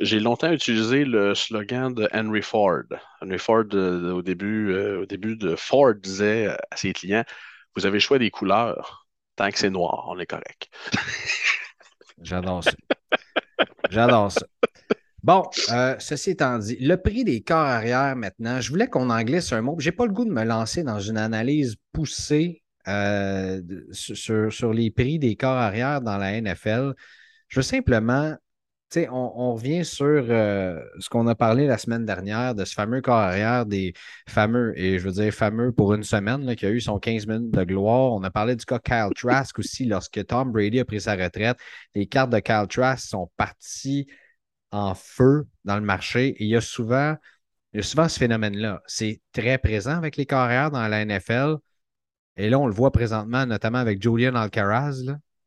[0.00, 2.84] j'ai longtemps utilisé le slogan de Henry Ford.
[3.20, 7.24] Henry Ford, au, début, au début de Ford, disait à ses clients
[7.76, 9.06] Vous avez le choix des couleurs.
[9.36, 10.68] Tant que c'est noir, on est correct.
[12.22, 12.72] J'adore ça.
[13.90, 14.46] J'adore ça.
[15.22, 19.22] Bon, euh, ceci étant dit, le prix des corps arrière maintenant, je voulais qu'on en
[19.22, 19.76] glisse un mot.
[19.78, 24.90] Je n'ai pas le goût de me lancer dans une analyse poussée euh, sur, les
[24.90, 26.94] prix des corps arrière dans la NFL.
[27.46, 28.32] Je veux simplement,
[28.90, 32.74] tu sais, on, revient sur euh, ce qu'on a parlé la semaine dernière de ce
[32.74, 33.92] fameux corps arrière des
[34.28, 37.52] fameux, et je veux dire fameux pour une semaine, qui a eu son 15 minutes
[37.52, 38.12] de gloire.
[38.12, 41.58] On a parlé du cas Kyle Trask aussi lorsque Tom Brady a pris sa retraite.
[41.94, 44.08] Les cartes de Kyle Trask sont parties
[44.72, 46.28] en feu dans le marché.
[46.28, 47.16] Et il y a souvent,
[47.80, 48.82] souvent ce phénomène-là.
[48.86, 51.56] C'est très présent avec les carrières dans la NFL.
[52.36, 55.02] Et là, on le voit présentement, notamment avec Julian Alcaraz,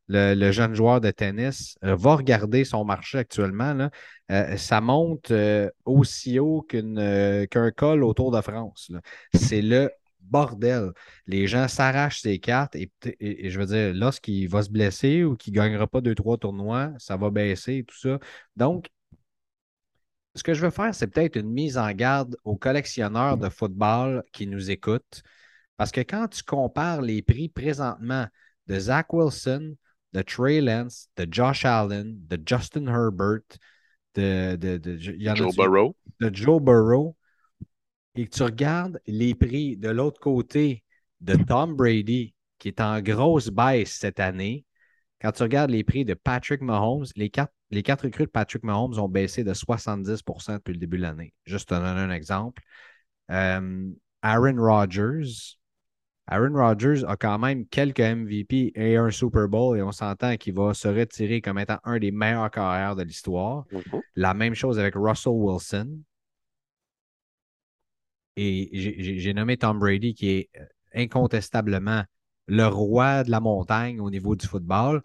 [0.07, 1.77] le, jeune joueur de tennis.
[1.83, 3.89] Euh, va regarder son marché actuellement.
[4.31, 8.91] Euh, ça monte euh, aussi haut qu'un col autour de France.
[9.33, 9.89] C'est le
[10.21, 10.91] bordel.
[11.27, 15.35] Les gens s'arrachent ses cartes et, et, je veux dire, lorsqu'il va se blesser ou
[15.35, 18.19] qu'il ne gagnera pas deux, trois tournois, ça va baisser et tout ça.
[18.55, 18.87] Donc,
[20.35, 24.23] ce que je veux faire, c'est peut-être une mise en garde aux collectionneurs de football
[24.33, 25.23] qui nous écoutent.
[25.77, 28.27] Parce que quand tu compares les prix présentement
[28.67, 29.75] de Zach Wilson,
[30.13, 33.41] de Trey Lance, de Josh Allen, de Justin Herbert,
[34.15, 34.79] de,
[35.35, 35.95] Joe Burrow.
[36.19, 37.15] de Joe Burrow,
[38.15, 40.83] et que tu regardes les prix de l'autre côté
[41.19, 44.65] de Tom Brady, qui est en grosse baisse cette année,
[45.21, 48.63] quand tu regardes les prix de Patrick Mahomes, les quatre, les quatre recrues de Patrick
[48.63, 51.33] Mahomes ont baissé de 70% depuis le début de l'année.
[51.45, 52.61] Juste te donner un exemple.
[53.31, 53.89] Euh,
[54.21, 55.57] Aaron Rodgers.
[56.27, 60.55] Aaron Rodgers a quand même quelques MVP et un Super Bowl et on s'entend qu'il
[60.55, 63.65] va se retirer comme étant un des meilleurs carrières de l'histoire.
[63.71, 64.01] Mm-hmm.
[64.15, 65.99] La même chose avec Russell Wilson.
[68.37, 72.03] Et j'ai nommé Tom Brady qui est euh, incontestablement
[72.47, 75.01] le roi de la montagne au niveau du football.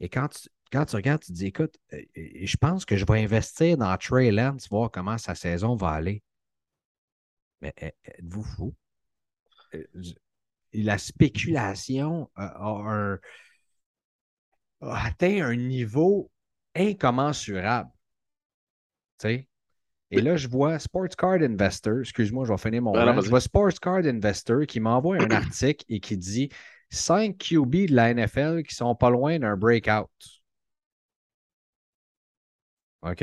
[0.00, 3.04] Et quand tu, quand tu regardes, tu te dis, écoute, euh, je pense que je
[3.04, 6.22] vais investir dans Trey Lance, voir comment sa saison va aller.
[7.60, 8.74] Mais êtes-vous fou?
[9.74, 9.84] Euh,
[10.72, 13.18] la spéculation a,
[14.80, 16.30] atteint un niveau
[16.74, 17.90] incommensurable.
[19.18, 19.48] Tu sais?
[20.10, 23.78] Et là, je vois Sports Card Investor, excuse-moi, je vais finir mon Je vois Sports
[23.80, 26.50] Card Investor qui m'envoie un article et qui dit
[26.90, 30.10] 5 QB de la NFL qui sont pas loin d'un breakout.
[33.02, 33.22] OK?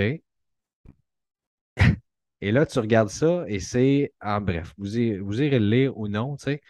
[2.41, 4.13] Et là, tu regardes ça et c'est.
[4.21, 6.61] En bref, vous, irez, vous irez le lire ou non, tu sais.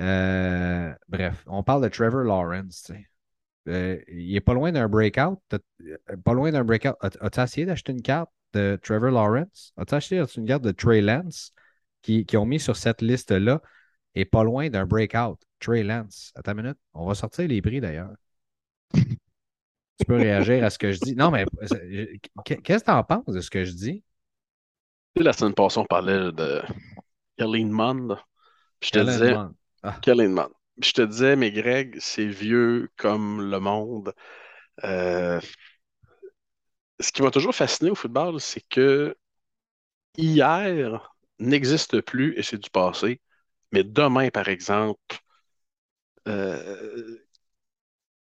[0.00, 3.08] Euh, bref, on parle de Trevor Lawrence, tu sais.
[3.68, 5.38] Euh, il est pas loin d'un breakout.
[5.52, 6.94] Euh, pas loin d'un breakout.
[7.00, 9.74] As-tu essayé d'acheter une carte de Trevor Lawrence?
[9.76, 11.52] As-tu acheté une carte de Trey Lance
[12.02, 13.62] qui, qui ont mis sur cette liste-là?
[14.14, 15.38] Et pas loin d'un breakout?
[15.60, 16.32] Trey Lance.
[16.34, 16.78] Attends une minute.
[16.94, 18.10] On va sortir les prix d'ailleurs.
[19.98, 21.16] Tu peux réagir à ce que je dis.
[21.16, 21.44] Non, mais
[22.44, 24.04] qu'est-ce que tu en penses de ce que je dis?
[25.16, 26.62] La semaine passée, on parlait de
[27.36, 28.16] Kelly Mond.
[28.80, 29.34] Je te disais.
[29.82, 29.98] Ah.
[30.80, 34.12] Je te disais, mais Greg, c'est vieux comme le monde.
[34.84, 35.40] Euh,
[37.00, 39.16] ce qui m'a toujours fasciné au football, c'est que
[40.16, 43.20] hier n'existe plus et c'est du passé.
[43.72, 45.18] Mais demain, par exemple,
[46.28, 47.18] euh,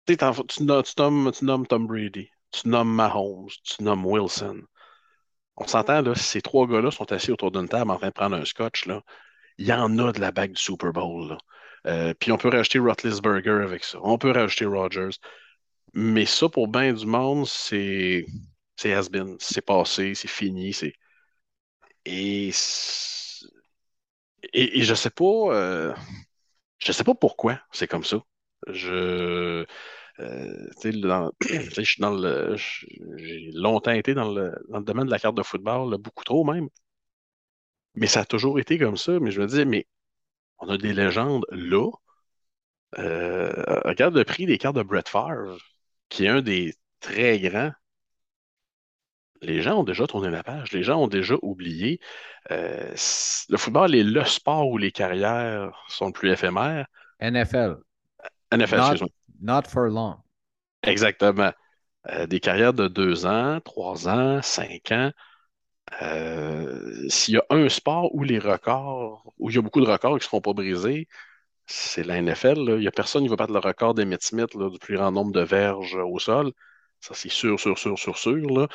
[0.06, 4.62] tu, nommes, Tom Brady, tu nommes Mahomes, tu nommes Wilson.
[5.56, 8.36] On s'entend, là, ces trois gars-là sont assis autour d'une table en train de prendre
[8.36, 8.88] un scotch,
[9.58, 11.38] il y en a de la bague du Super Bowl.
[11.88, 14.00] Euh, puis on peut rajouter Burger avec ça.
[14.04, 15.18] On peut rajouter Rogers.
[15.94, 18.26] Mais ça, pour bien du monde, c'est
[18.76, 19.38] c'est has-been.
[19.40, 20.74] C'est passé, c'est fini.
[20.74, 20.94] C'est...
[22.06, 22.52] Et,
[24.84, 25.24] je sais pas.
[25.54, 25.94] Euh,
[26.80, 28.24] je sais pas pourquoi c'est comme ça.
[28.68, 29.66] Je.
[30.20, 32.56] Euh, je suis dans le,
[33.18, 36.44] j'ai longtemps été dans le, dans le, domaine de la carte de football, beaucoup trop
[36.46, 36.70] même.
[37.96, 39.20] Mais ça a toujours été comme ça.
[39.20, 39.88] Mais je me disais, mais
[40.60, 41.92] on a des légendes là.
[43.00, 43.52] Euh,
[43.86, 45.58] regarde le prix des cartes de Brett Favre,
[46.10, 47.72] qui est un des très grands.
[49.42, 52.00] Les gens ont déjà tourné la page, les gens ont déjà oublié.
[52.52, 52.94] Euh,
[53.50, 56.88] le football est le sport où les carrières sont le plus éphémères.
[57.20, 57.78] NFL.
[58.58, 59.10] NFL, excuse-moi.
[59.42, 60.16] Not for long.
[60.84, 61.52] Exactement.
[62.10, 65.12] Euh, des carrières de deux ans, trois ans, cinq ans.
[67.10, 70.12] S'il y a un sport où les records, où il y a beaucoup de records
[70.12, 71.08] qui ne seront pas brisés,
[71.66, 72.58] c'est la NFL.
[72.58, 75.32] Il n'y a personne qui va battre le record d'Emmett Smith du plus grand nombre
[75.32, 76.52] de verges au sol.
[77.00, 78.50] Ça, c'est sûr, sûr, sûr, sûr, sûr.
[78.50, 78.68] Là.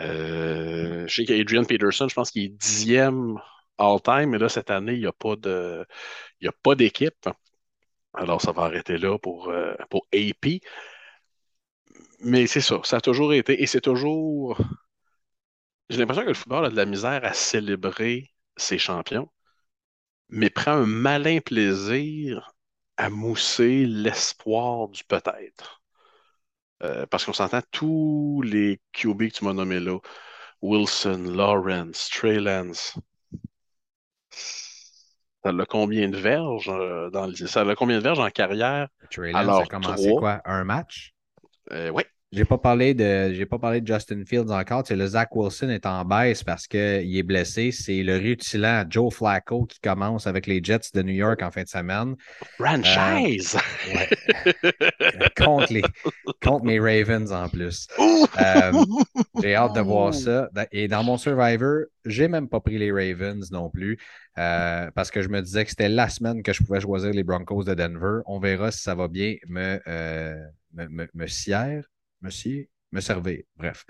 [0.00, 3.38] Euh, je sais qu'Adrian Peterson, je pense qu'il est dixième
[3.78, 5.86] all-time, mais là, cette année, il n'y a pas de.
[6.40, 7.28] Il a pas d'équipe.
[8.16, 10.60] Alors, ça va arrêter là pour, euh, pour AP.
[12.20, 13.62] Mais c'est ça, ça a toujours été.
[13.62, 14.58] Et c'est toujours.
[15.90, 19.28] J'ai l'impression que le football a de la misère à célébrer ses champions
[20.28, 22.54] mais prend un malin plaisir
[22.96, 25.82] à mousser l'espoir du peut-être.
[26.82, 29.98] Euh, parce qu'on s'entend tous les QB que tu m'as nommés là,
[30.62, 32.98] Wilson, Lawrence, Trey Lance,
[35.46, 38.88] ça a combien de verges euh, dans ça a combien de verges en carrière?
[39.10, 40.40] Trey Lance a commencé quoi?
[40.44, 41.14] Un match?
[41.72, 44.82] Euh, oui, j'ai pas parlé de j'ai pas parlé de Justin Fields encore.
[44.90, 47.70] Le Zach Wilson est en baisse parce qu'il est blessé.
[47.70, 51.62] C'est le rutilant Joe Flacco qui commence avec les Jets de New York en fin
[51.62, 52.16] de semaine.
[52.58, 53.56] Franchise!
[53.88, 55.82] Euh, contre, les,
[56.42, 57.86] contre mes Ravens en plus.
[58.38, 58.72] Euh,
[59.40, 60.48] j'ai hâte de voir ça.
[60.72, 63.98] Et dans mon Survivor, j'ai même pas pris les Ravens non plus.
[64.38, 67.22] Euh, parce que je me disais que c'était la semaine que je pouvais choisir les
[67.22, 68.20] Broncos de Denver.
[68.26, 69.80] On verra si ça va bien me,
[70.74, 71.26] me, me, me
[72.26, 73.44] Monsieur, me servir.
[73.54, 73.84] Bref.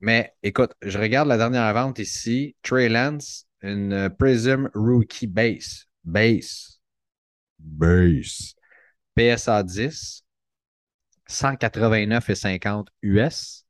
[0.00, 2.54] Mais écoute, je regarde la dernière vente ici.
[2.62, 5.86] Trey Lance, une Prism Rookie Base.
[6.04, 6.78] Base.
[7.58, 8.54] Base.
[9.16, 10.22] PSA 10.
[11.30, 13.64] 189,50 US.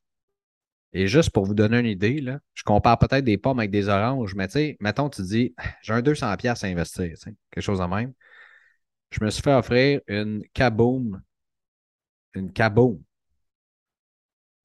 [0.92, 3.88] Et juste pour vous donner une idée, là, je compare peut-être des pommes avec des
[3.88, 7.14] oranges, mais tu sais, mettons, tu dis, j'ai un 200$ à investir,
[7.53, 8.14] quelque chose en même.
[9.12, 11.22] Je me suis fait offrir une Kaboom,
[12.35, 13.01] une Kaboom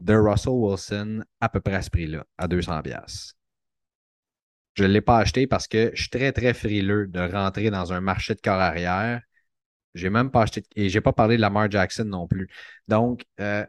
[0.01, 3.35] de Russell Wilson à peu près à ce prix-là, à 200$.
[4.73, 7.93] Je ne l'ai pas acheté parce que je suis très, très frileux de rentrer dans
[7.93, 9.21] un marché de corps arrière.
[9.93, 12.47] J'ai même pas acheté, et j'ai pas parlé de Lamar Jackson non plus.
[12.87, 13.65] Donc, euh,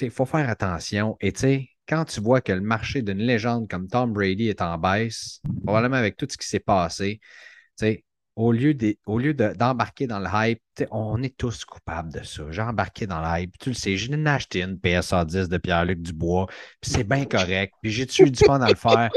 [0.00, 1.16] il faut faire attention.
[1.20, 4.76] Et tu quand tu vois que le marché d'une légende comme Tom Brady est en
[4.78, 7.18] baisse, probablement avec tout ce qui s'est passé,
[7.78, 8.04] tu sais,
[8.38, 10.60] au lieu, d'embarquer dans le hype,
[10.92, 12.44] on est tous coupables de ça.
[12.50, 13.58] J'ai embarqué dans le hype.
[13.58, 16.46] Tu le sais, j'ai acheté une PSA 10 de Pierre-Luc Dubois,
[16.80, 17.74] puis c'est bien correct.
[17.82, 19.10] Puis j'ai-tu eu du fun à le faire?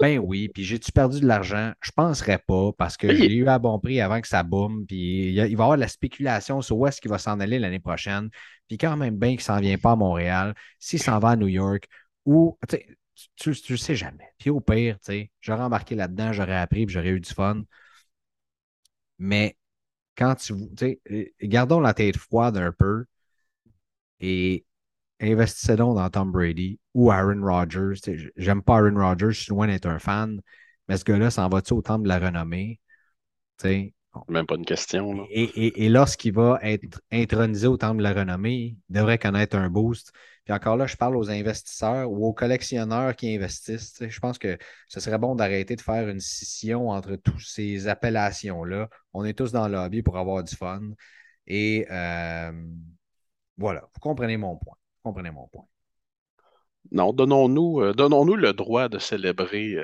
[0.00, 0.48] Ben oui.
[0.48, 1.72] Puis j'ai-tu perdu de l'argent?
[1.80, 4.86] Je ne penserais pas parce que j'ai eu à bon prix avant que ça boum.
[4.86, 7.58] Puis il, va y avoir de la spéculation sur où est-ce qu'il va s'en aller
[7.58, 8.30] l'année prochaine.
[8.68, 11.36] Puis quand même bien qu'il ne s'en vient pas à Montréal, s'il s'en va à
[11.36, 11.88] New York,
[12.24, 12.56] ou
[13.34, 14.28] tu ne sais jamais.
[14.38, 14.98] Puis au pire,
[15.40, 17.64] j'aurais embarqué là-dedans, j'aurais appris, puis j'aurais eu du fun.
[19.18, 19.56] Mais
[20.16, 20.54] quand tu.
[20.78, 23.04] sais, euh, gardons la tête froide un peu
[24.20, 24.64] et
[25.20, 27.94] investissez donc dans Tom Brady ou Aaron Rodgers.
[28.36, 30.40] J'aime pas Aaron Rodgers, je suis loin d'être un fan,
[30.88, 32.80] mais ce gars-là s'en va-tu au temple de la renommée?
[34.28, 35.26] Même pas une question.
[35.30, 39.68] Et, et, lorsqu'il va être intronisé au temple de la renommée, il devrait connaître un
[39.68, 40.12] boost.
[40.48, 44.02] Puis encore là, je parle aux investisseurs ou aux collectionneurs qui investissent.
[44.08, 44.56] Je pense que
[44.88, 48.88] ce serait bon d'arrêter de faire une scission entre toutes ces appellations-là.
[49.12, 50.80] On est tous dans le lobby pour avoir du fun.
[51.46, 52.50] Et euh,
[53.58, 54.76] voilà, vous comprenez mon point.
[55.04, 55.66] Vous comprenez mon point.
[56.92, 59.76] Non, donnons-nous euh, le droit de célébrer.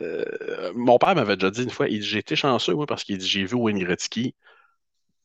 [0.00, 3.18] Euh, mon père m'avait déjà dit une fois, il j'ai été chanceux, moi, parce qu'il
[3.18, 4.34] dit j'ai vu Wayne Gretzky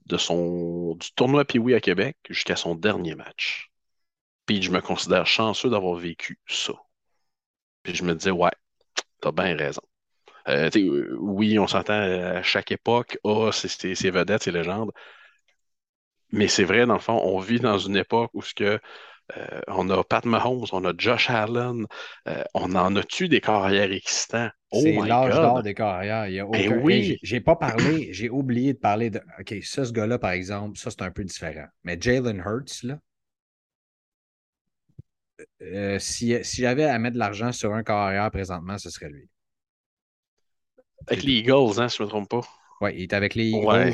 [0.07, 3.71] de son, du tournoi Pee-Wee à Québec jusqu'à son dernier match.
[4.45, 6.73] Puis je me considère chanceux d'avoir vécu ça.
[7.83, 8.51] Puis je me disais, ouais,
[9.21, 9.81] t'as bien raison.
[10.47, 10.69] Euh,
[11.19, 14.91] oui, on s'entend à chaque époque, ah, c'est vedettes, c'est légendes.
[16.31, 18.79] Mais c'est vrai, dans le fond, on vit dans une époque où ce que
[19.37, 21.87] euh, on a Pat Mahomes, on a Josh Allen,
[22.27, 24.49] euh, on en a-tu des carrières existants?
[24.71, 26.27] Oh c'est l'âge d'or des carrières.
[26.27, 27.17] Il y a ben oui.
[27.23, 29.21] J'ai pas parlé, j'ai oublié de parler de.
[29.39, 31.65] OK, ça, ce gars-là, par exemple, ça, c'est un peu différent.
[31.83, 32.99] Mais Jalen Hurts, là,
[35.61, 39.29] euh, si, j'avais à mettre de l'argent sur un carrière présentement, ce serait lui.
[41.07, 42.41] Avec les Eagles, hein, si je ne me trompe pas.
[42.81, 43.93] Oui, il est avec les Eagles.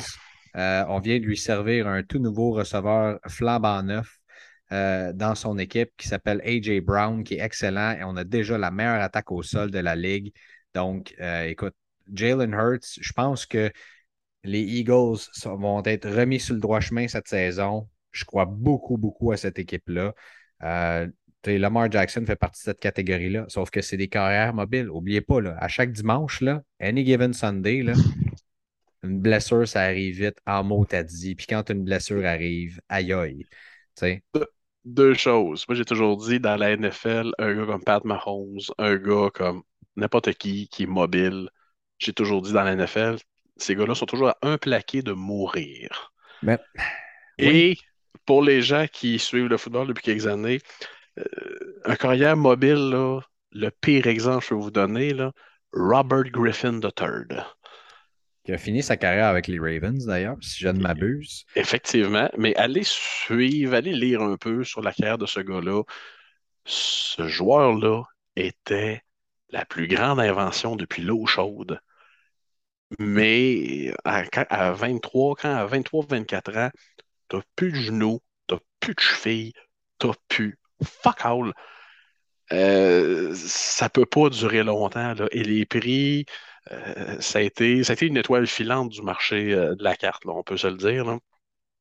[0.56, 4.22] on vient de lui servir un tout nouveau receveur flambant neuf.
[4.72, 8.58] Euh, dans son équipe qui s'appelle AJ Brown, qui est excellent et on a déjà
[8.58, 10.34] la meilleure attaque au sol de la ligue.
[10.74, 11.76] Donc, euh, écoute,
[12.14, 13.70] Jalen Hurts, je pense que
[14.46, 17.90] les Eagles vont être remis sur le droit chemin cette saison.
[18.12, 20.14] Je crois beaucoup, beaucoup à cette équipe-là.
[21.46, 24.86] Lamar Jackson fait partie de cette catégorie-là, sauf que c'est des carrières mobiles.
[24.86, 27.94] N'oubliez pas, là, à chaque dimanche, là, any given Sunday, là,
[29.04, 31.36] une blessure, ça arrive vite en mot t'as dit.
[31.36, 33.46] Puis quand une blessure arrive, aïe aïe
[34.86, 35.66] deux choses.
[35.68, 39.64] Moi, j'ai toujours dit dans la NFL, un gars comme Pat Mahomes, un gars comme
[39.96, 41.50] n'importe qui qui est mobile,
[42.00, 43.18] j'ai toujours dit dans la NFL,
[43.58, 46.12] ces gars-là sont toujours à un plaqué de mourir.
[46.42, 46.58] Mais,
[47.38, 47.78] Et
[48.26, 50.60] pour les gens qui suivent le football depuis quelques années,
[51.86, 53.20] un carrière mobile,
[53.52, 55.32] le pire exemple que je peux vous donner, là,
[55.74, 57.44] Robert Griffin III
[58.44, 61.46] qui a fini sa carrière avec les Ravens d'ailleurs, si je ne m'abuse.
[61.56, 65.84] Effectivement, mais allez suivre, allez lire un peu sur la carrière de ce gars-là.
[66.66, 68.04] Ce joueur-là
[68.36, 69.04] était
[69.50, 71.80] la plus grande invention depuis l'eau chaude.
[73.00, 76.72] Mais à, 23, quand à 23-24 ans,
[77.30, 79.54] t'as plus de genoux, t'as plus de chevilles,
[79.98, 81.54] t'as plus fuck all.
[82.52, 85.14] Euh, ça peut pas durer longtemps.
[85.32, 86.26] Et les prix,
[86.72, 90.58] euh, ça, a été, une étoile filante du marché euh, de la carte, on peut
[90.58, 91.18] se le dire.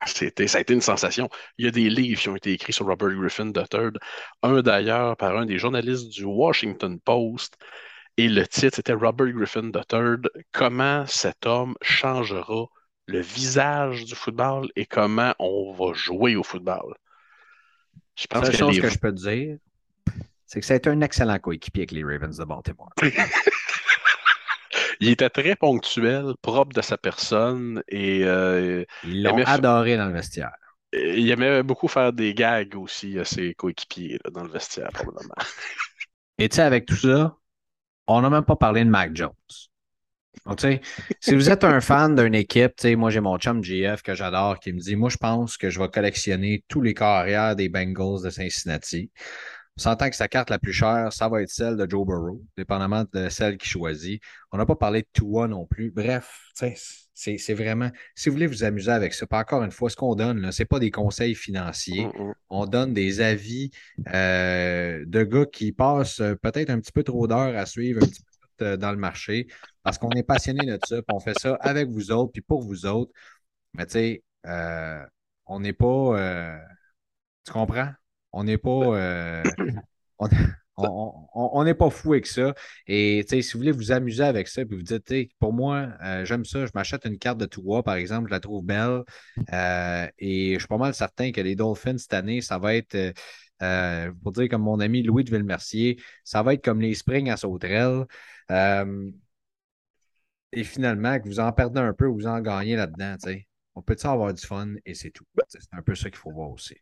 [0.07, 1.29] Ça a été une sensation.
[1.59, 3.91] Il y a des livres qui ont été écrits sur Robert Griffin III,
[4.43, 7.57] un d'ailleurs par un des journalistes du Washington Post.
[8.17, 10.17] Et le titre, c'était Robert Griffin III,
[10.53, 12.67] Comment cet homme changera
[13.11, 16.95] le visage du football et comment on va jouer au football.
[18.17, 19.59] Je pense La chose que je peux te dire,
[20.47, 22.91] c'est que ça a été un excellent coéquipier avec les Ravens de Baltimore.
[25.01, 28.25] Il était très ponctuel, propre de sa personne et.
[28.25, 30.53] Euh, Ils l'ont adoré dans le vestiaire.
[30.93, 35.35] Il aimait beaucoup faire des gags aussi à ses coéquipiers dans le vestiaire, probablement.
[36.39, 37.37] Et tu sais, avec tout ça,
[38.07, 39.33] on n'a même pas parlé de Mac Jones.
[40.47, 40.61] Donc,
[41.21, 44.73] si vous êtes un fan d'une équipe, moi j'ai mon chum GF que j'adore qui
[44.73, 48.31] me dit Moi, je pense que je vais collectionner tous les carrières des Bengals de
[48.31, 49.11] Cincinnati.
[49.77, 52.43] On s'entend que sa carte la plus chère, ça va être celle de Joe Burrow,
[52.57, 54.21] dépendamment de celle qu'il choisit.
[54.53, 55.91] On n'a pas parlé de Tua non plus.
[55.91, 56.51] Bref,
[57.15, 57.91] c'est vraiment.
[58.15, 60.63] Si vous voulez vous amuser avec ça, pas encore une fois, ce qu'on donne, ce
[60.63, 62.07] n'est pas des conseils financiers.
[62.07, 62.35] Mm, mm.
[62.51, 63.71] On donne des avis
[64.13, 68.23] euh, de gars qui passent peut-être un petit peu trop d'heures à suivre un petit
[68.23, 68.30] peu
[68.63, 69.47] euh, dans le marché
[69.83, 72.87] parce qu'on est passionné de ça, on fait ça avec vous autres, puis pour vous
[72.87, 73.13] autres.
[73.75, 74.23] Mais tu sais,
[75.47, 76.61] on n'est pas.
[77.45, 77.91] tu comprends?
[78.33, 78.71] On n'est pas.
[78.71, 79.43] Euh,
[81.35, 82.55] on n'est pas fou avec ça.
[82.87, 86.45] Et si vous voulez vous amuser avec ça, puis vous dites, pour moi, euh, j'aime
[86.45, 89.03] ça, je m'achète une carte de Toua, par exemple, je la trouve belle.
[89.53, 92.97] Euh, et je suis pas mal certain que les Dolphins cette année, ça va être,
[94.23, 97.37] pour dire comme mon ami Louis de Villemercier, ça va être comme les Springs à
[98.51, 99.13] Sauterelle.
[100.53, 103.17] et finalement, que vous en perdez un peu, vous en gagnez là-dedans.
[103.75, 105.25] On peut avoir du fun et c'est tout?
[105.49, 106.77] C'est un peu ça qu'il faut voir aussi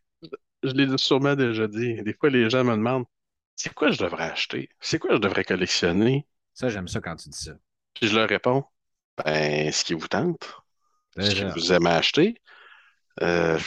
[0.63, 2.01] je l'ai sûrement déjà dit.
[2.03, 3.05] Des fois, les gens me demandent
[3.55, 4.69] c'est quoi je devrais acheter?
[4.79, 6.25] C'est quoi je devrais collectionner?
[6.53, 7.53] Ça, j'aime ça quand tu dis ça.
[7.93, 8.63] Puis je leur réponds
[9.23, 10.55] ben, ce qui vous tente,
[11.17, 12.41] ce que vous aimez acheter.
[13.21, 13.59] Euh,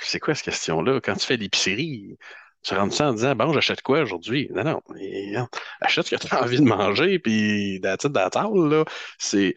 [0.00, 1.00] c'est quoi cette question-là?
[1.00, 2.16] Quand tu fais l'épicerie,
[2.62, 4.48] tu rentres ça en disant Bon, j'achète quoi aujourd'hui?
[4.52, 5.48] Non, non,
[5.80, 8.84] achète ce que tu as envie de manger, puis dans la table, là,
[9.18, 9.54] c'est.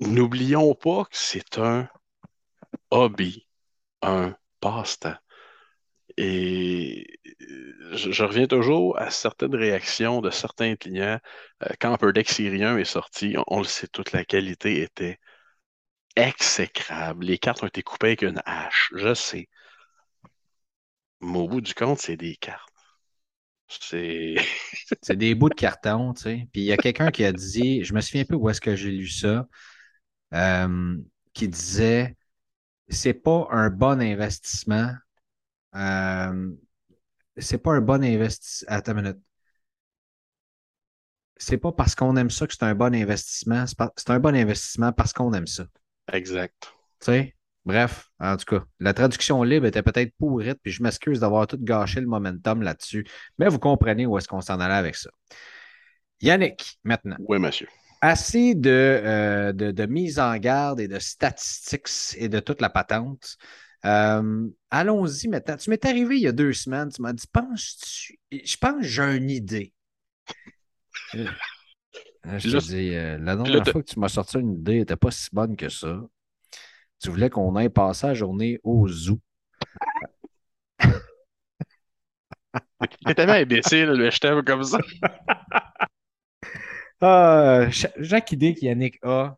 [0.00, 1.88] N'oublions pas que c'est un
[2.90, 3.46] hobby,
[4.02, 5.16] un passe-temps.
[6.16, 7.06] Et
[7.42, 11.18] euh, je, reviens toujours à certaines réactions de certains clients.
[11.64, 15.18] Euh, quand Upper Deck Syrien est sorti, on, on le sait, toute la qualité était
[16.16, 17.24] exécrable.
[17.24, 19.48] Les cartes ont été coupées avec une hache, je sais.
[21.22, 22.68] Mais au bout du compte, c'est des cartes.
[23.68, 24.36] C'est.
[25.02, 26.48] C'est des bouts de carton, tu sais.
[26.52, 28.76] Puis il y a quelqu'un qui a dit, je me souviens plus où est-ce que
[28.76, 29.48] j'ai lu ça,
[30.34, 30.96] euh,
[31.34, 32.16] qui disait
[32.88, 34.92] c'est pas un bon investissement.
[35.76, 36.50] Euh,
[37.38, 38.68] c'est pas un bon investissement.
[38.76, 39.18] Attends une minute.
[41.36, 43.66] C'est pas parce qu'on aime ça que c'est un bon investissement.
[43.66, 45.66] C'est pas- c'est un bon investissement parce qu'on aime ça.
[46.12, 46.72] Exact.
[47.00, 47.34] Tu sais?
[47.64, 51.58] Bref, en tout cas, la traduction libre était peut-être pourrite, puis je m'excuse d'avoir tout
[51.60, 53.06] gâché le momentum là-dessus,
[53.38, 55.10] mais vous comprenez où est-ce qu'on s'en allait avec ça.
[56.20, 57.16] Yannick, maintenant.
[57.20, 57.68] Oui, monsieur.
[58.00, 62.68] Assez de, euh, de, de mise en garde et de statistiques et de toute la
[62.68, 63.36] patente.
[63.84, 65.56] Euh, Allons-y maintenant.
[65.56, 68.86] Tu m'es arrivé il y a deux semaines, tu m'as dit, penses-tu, je pense que
[68.88, 69.72] j'ai une idée.
[72.24, 72.90] Euh, Je te dis,
[73.24, 76.00] la dernière fois que tu m'as sorti une idée, n'était pas si bonne que ça.
[77.02, 79.20] Tu voulais qu'on aille passer la journée au zoo.
[83.06, 84.78] T'es tellement imbécile, le je t'aime comme ça.
[87.00, 89.36] Ah, cha- chaque idée qu'Yannick a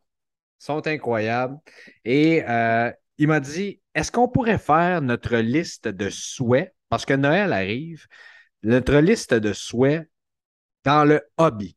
[0.58, 1.58] sont incroyables.
[2.04, 6.74] Et euh, il m'a dit est-ce qu'on pourrait faire notre liste de souhaits?
[6.90, 8.06] Parce que Noël arrive,
[8.62, 10.08] notre liste de souhaits
[10.84, 11.76] dans le hobby.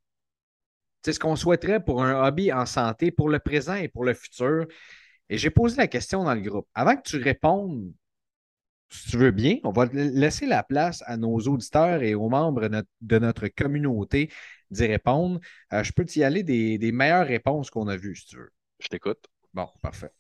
[1.04, 4.14] C'est ce qu'on souhaiterait pour un hobby en santé, pour le présent et pour le
[4.14, 4.66] futur.
[5.30, 6.68] Et j'ai posé la question dans le groupe.
[6.74, 7.92] Avant que tu répondes,
[8.90, 12.62] si tu veux bien, on va laisser la place à nos auditeurs et aux membres
[12.62, 14.32] de notre, de notre communauté
[14.72, 15.40] d'y répondre.
[15.74, 18.52] Euh, je peux t'y aller des, des meilleures réponses qu'on a vues, si tu veux.
[18.80, 19.28] Je t'écoute.
[19.54, 20.12] Bon, parfait.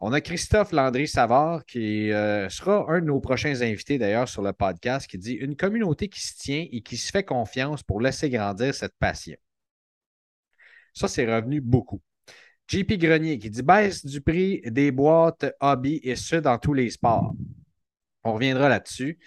[0.00, 4.52] On a Christophe Landry-Savard qui euh, sera un de nos prochains invités d'ailleurs sur le
[4.52, 8.30] podcast qui dit Une communauté qui se tient et qui se fait confiance pour laisser
[8.30, 9.36] grandir cette passion.
[10.94, 12.00] Ça, c'est revenu beaucoup.
[12.68, 16.90] JP Grenier qui dit baisse du prix des boîtes hobby et ce dans tous les
[16.90, 17.34] sports.
[18.24, 19.18] On reviendra là-dessus.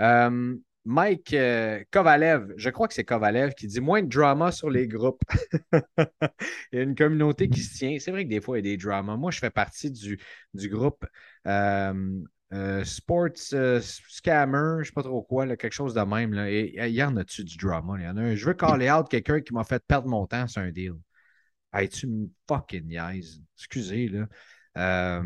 [0.00, 4.70] Euh, Mike euh, Kovalev, je crois que c'est Kovalev qui dit moins de drama sur
[4.70, 5.20] les groupes.
[5.72, 6.08] il
[6.72, 7.98] y a une communauté qui se tient.
[8.00, 9.16] C'est vrai que des fois, il y a des dramas.
[9.16, 10.18] Moi, je fais partie du,
[10.54, 11.04] du groupe
[11.46, 13.36] euh, Sports
[13.82, 16.32] Scammer, je ne sais pas trop quoi, quelque chose de même.
[16.48, 17.96] Et il y en a-tu du drama?
[17.98, 18.34] Il y en a un.
[18.34, 20.94] Je veux caller out quelqu'un qui m'a fait perdre mon temps sur un deal.
[21.78, 22.08] Hey, tu
[22.48, 23.40] fucking niaises.
[23.56, 24.26] Excusez, là.
[24.76, 25.22] Euh,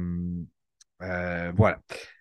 [1.00, 1.80] euh, voilà.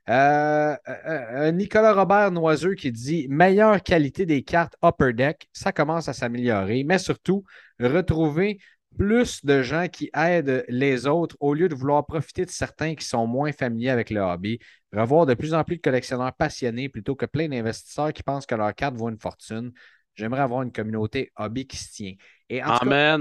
[0.10, 6.14] Euh, Nicolas Robert Noiseux qui dit meilleure qualité des cartes Upper Deck, ça commence à
[6.14, 7.44] s'améliorer, mais surtout
[7.78, 8.60] retrouver
[8.98, 13.06] plus de gens qui aident les autres au lieu de vouloir profiter de certains qui
[13.06, 14.60] sont moins familiers avec le hobby.
[14.94, 18.56] Revoir de plus en plus de collectionneurs passionnés plutôt que plein d'investisseurs qui pensent que
[18.56, 19.74] leurs cartes vaut une fortune.
[20.16, 22.14] J'aimerais avoir une communauté hobby qui se tient.
[22.50, 23.18] Et en tout cas,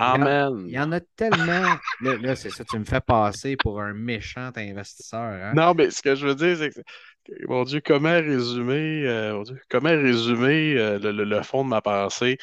[0.00, 0.66] Amen.
[0.68, 1.76] Il y en a tellement.
[2.00, 5.20] Là, là, c'est ça, tu me fais passer pour un méchant investisseur.
[5.20, 5.52] Hein?
[5.56, 6.80] Non, mais ce que je veux dire, c'est que,
[7.48, 11.68] mon Dieu, comment résumer, euh, mon Dieu, comment résumer euh, le, le- le fond de
[11.70, 12.38] ma pensée?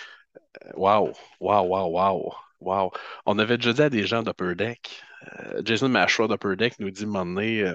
[0.66, 2.92] Euh, Wow, wow, wow, wow, wow.
[3.26, 5.02] On avait déjà dit à des gens d'Upper Deck,
[5.40, 7.74] euh, Jason Mashra d'Upper Deck nous dit, un moment donné,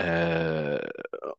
[0.00, 0.78] euh,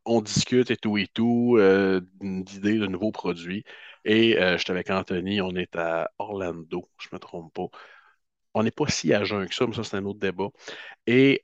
[0.04, 3.64] on discute et tout et tout, euh, d'idées de nouveaux produits.
[4.04, 7.66] Et euh, j'étais avec Anthony, on est à Orlando, je ne me trompe pas.
[8.54, 10.48] On n'est pas si à jeun que ça, mais ça, c'est un autre débat.
[11.06, 11.42] Et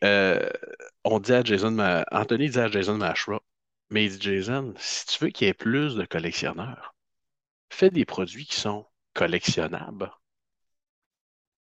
[1.04, 3.40] on dit à Jason, Ma- Anthony dit à Jason Mashra,
[3.90, 6.94] mais il dit Jason, si tu veux qu'il y ait plus de collectionneurs,
[7.70, 10.12] fais des produits qui sont collectionnables.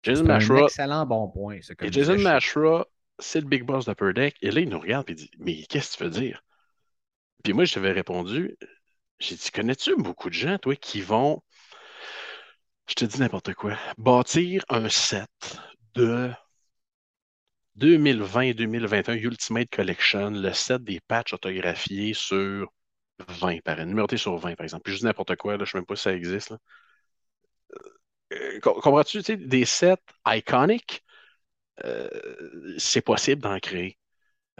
[0.03, 1.59] Jason C'est un Mashra, excellent bon point.
[1.81, 2.85] et Jason Mashra,
[3.19, 4.35] c'est le big boss d'Upper Deck.
[4.41, 6.43] Et là, il nous regarde et il dit Mais qu'est-ce que tu veux dire
[7.43, 8.55] Puis moi, je t'avais répondu
[9.19, 11.41] J'ai dit Connais-tu beaucoup de gens, toi, qui vont,
[12.89, 15.29] je te dis n'importe quoi, bâtir un set
[15.95, 16.31] de
[17.75, 22.71] 2020-2021 Ultimate Collection, le set des patchs autographiés sur
[23.27, 24.83] 20 par numéroté sur 20, par exemple.
[24.83, 26.51] Puis je dis n'importe quoi, là, je ne sais même pas si ça existe.
[26.51, 26.57] là.
[28.33, 29.95] Euh, com- Comprends-tu, des sets
[30.27, 31.03] iconiques,
[31.85, 32.09] euh,
[32.77, 33.97] c'est possible d'en créer.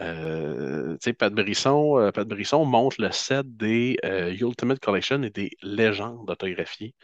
[0.02, 5.52] Euh, Pat Brisson, euh, Pat Brisson montre le set des euh, Ultimate Collection et des
[5.64, 6.96] légendes autographiées.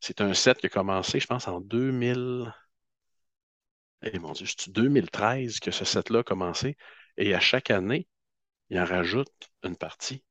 [0.00, 2.52] C'est un set qui a commencé, je pense, en 2000.
[4.02, 6.76] Eh mon Dieu, c'est 2013 que ce set-là a commencé?
[7.18, 8.08] Et à chaque année,
[8.70, 9.32] il en rajoute
[9.64, 10.24] une partie.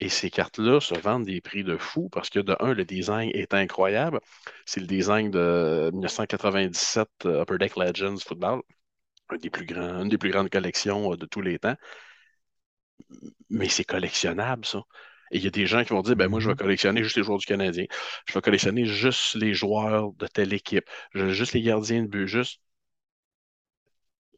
[0.00, 3.30] Et ces cartes-là se vendent des prix de fou parce que, de un, le design
[3.34, 4.20] est incroyable.
[4.64, 8.62] C'est le design de 1997 euh, Upper Deck Legends Football,
[9.30, 11.76] un des plus grands, une des plus grandes collections euh, de tous les temps.
[13.50, 14.82] mais c'est collectionnable, ça.
[15.30, 16.58] Et il y a des gens qui vont dire, ben moi, je vais mm-hmm.
[16.58, 17.84] collectionner juste les joueurs du Canadien.
[18.26, 20.88] Je vais collectionner juste les joueurs de telle équipe.
[21.14, 22.26] juste les gardiens de but.
[22.26, 22.60] Juste.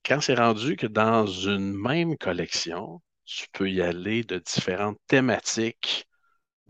[0.05, 3.01] Quand c'est rendu que dans une même collection,
[3.31, 6.09] tu peux y aller de différentes thématiques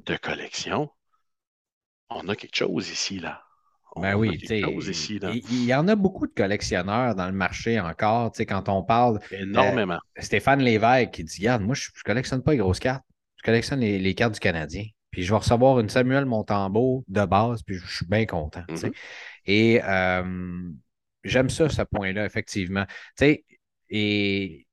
[0.04, 0.90] de collection,
[2.10, 3.42] on a quelque chose ici, là.
[3.96, 4.38] ben oui,
[5.50, 9.20] il y en a beaucoup de collectionneurs dans le marché encore, quand on parle.
[9.30, 9.94] Énormément.
[10.18, 13.04] Euh, Stéphane Lévesque qui dit Regarde, moi, je ne collectionne pas les grosses cartes.
[13.36, 14.84] Je collectionne les, cartes du Canadien.
[15.10, 18.64] Puis je vais recevoir une Samuel Montembeau de base, puis je suis bien content.
[18.68, 18.92] Mm-hmm.
[19.46, 20.70] Et euh,
[21.24, 22.84] j'aime ça, ce point-là, effectivement.
[23.88, 24.66] et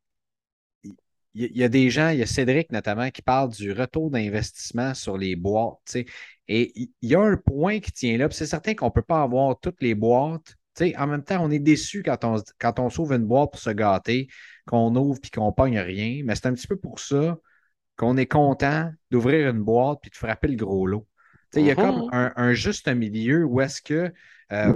[1.38, 4.96] il y, a des gens, il y a Cédric notamment qui parle du retour d'investissement
[4.96, 5.96] sur les boîtes.
[6.48, 8.28] Et il y a un point qui tient là.
[8.32, 10.56] C'est certain qu'on ne peut pas avoir toutes les boîtes.
[10.82, 13.70] en même temps, on est déçu quand on, quand on s'ouvre une boîte pour se
[13.70, 14.28] gâter,
[14.66, 16.24] qu'on ouvre et qu'on pogne rien.
[16.26, 17.38] Mais c'est un petit peu pour ça
[17.98, 21.08] qu'on est content d'ouvrir une boîte et de frapper le gros lot.
[21.56, 22.34] Il y a comme mm-hmm.
[22.36, 24.12] un, juste milieu où est-ce que
[24.52, 24.74] euh,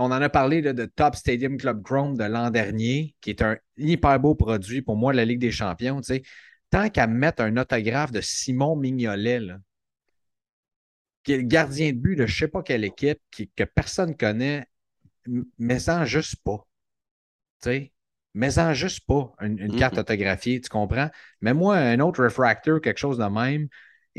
[0.00, 3.56] on en a parlé de Top Stadium Club Chrome de l'an dernier, qui est un
[3.76, 6.00] hyper beau produit pour moi, la Ligue des Champions.
[6.70, 9.40] Tant qu'à mettre un autographe de Simon Mignolet,
[11.22, 14.10] qui est le gardien de but de je ne sais pas quelle équipe, que personne
[14.10, 14.66] ne connaît,
[15.58, 16.66] mais sans juste pas.
[18.32, 21.10] Mais sans juste pas une, carte autographiée, tu comprends?
[21.40, 23.68] Mais moi, un autre refractor, quelque chose de même,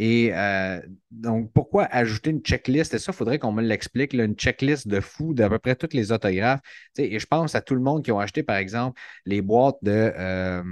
[0.03, 0.81] et euh,
[1.11, 2.91] donc, pourquoi ajouter une checklist?
[2.95, 5.93] Et ça, il faudrait qu'on me l'explique, une checklist de fou d'à peu près tous
[5.93, 6.61] les autographes.
[6.97, 9.91] et je pense à tout le monde qui ont acheté, par exemple, les boîtes de,
[9.91, 10.63] euh,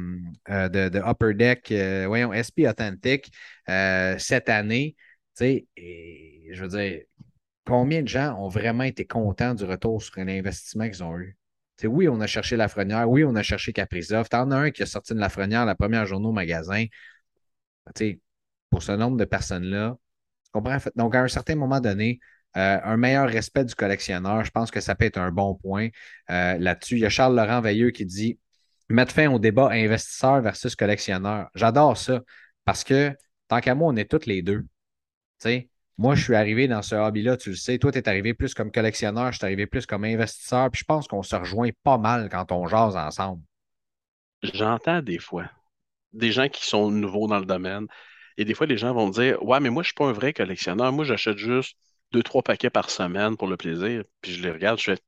[0.49, 1.71] euh, de, Upper Deck,
[2.07, 3.31] voyons, SP Authentic
[3.67, 4.95] cette année.
[5.39, 7.01] Et je veux dire,
[7.67, 11.37] combien de gens ont vraiment été contents du retour sur l'investissement qu'ils ont eu?
[11.83, 14.27] oui, on a cherché Lafrenière, oui, on a cherché Caprizov.
[14.27, 16.85] T'en as un qui a sorti de Lafrenière la première journée au magasin.
[17.95, 18.19] sais
[18.69, 19.97] pour ce nombre de personnes-là.
[20.95, 22.19] Donc, à un certain moment donné,
[22.57, 25.89] euh, un meilleur respect du collectionneur, je pense que ça peut être un bon point
[26.31, 26.95] euh, là-dessus.
[26.95, 28.39] Il y a Charles Laurent Veilleux qui dit
[28.89, 31.49] mettre fin au débat investisseur versus collectionneur.
[31.53, 32.21] J'adore ça
[32.65, 33.15] parce que
[33.47, 34.65] tant qu'à moi, on est tous les deux.
[35.97, 37.77] moi, je suis arrivé dans ce hobby-là, tu le sais.
[37.77, 40.71] Toi, tu es arrivé plus comme collectionneur, je suis arrivé plus comme investisseur.
[40.71, 43.43] Puis je pense qu'on se rejoint pas mal quand on jase ensemble.
[44.41, 45.45] J'entends des fois
[46.13, 47.85] des gens qui sont nouveaux dans le domaine
[48.39, 50.07] et des fois, les gens vont me dire Ouais, mais moi, je ne suis pas
[50.07, 50.93] un vrai collectionneur.
[50.93, 51.77] Moi, j'achète juste
[52.13, 54.03] deux, trois paquets par semaine pour le plaisir.
[54.21, 54.99] Puis je les regarde, je fais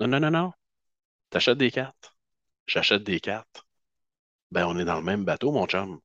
[0.00, 0.52] Non, non, non, non.
[1.30, 2.14] Tu achètes des cartes.
[2.66, 3.64] J'achète des cartes.
[4.50, 6.00] Ben, on est dans le même bateau, mon chum.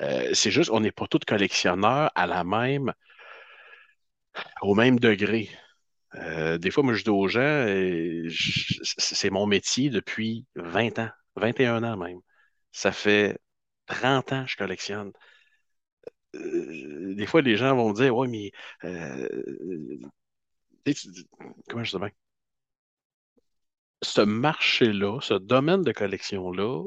[0.00, 2.92] Euh, c'est juste, on n'est pas tous collectionneurs à la même,
[4.62, 5.50] au même degré.
[6.16, 7.66] Euh, des fois, moi, je dis aux gens,
[8.98, 12.20] c'est mon métier depuis 20 ans, 21 ans même.
[12.72, 13.38] Ça fait
[13.86, 15.12] 30 ans que je collectionne.
[16.34, 18.52] Euh, des fois, les gens vont dire Ouais, mais
[18.84, 19.28] euh,
[21.68, 22.10] comment je dis bien?
[24.02, 26.84] Ce marché-là, ce domaine de collection-là,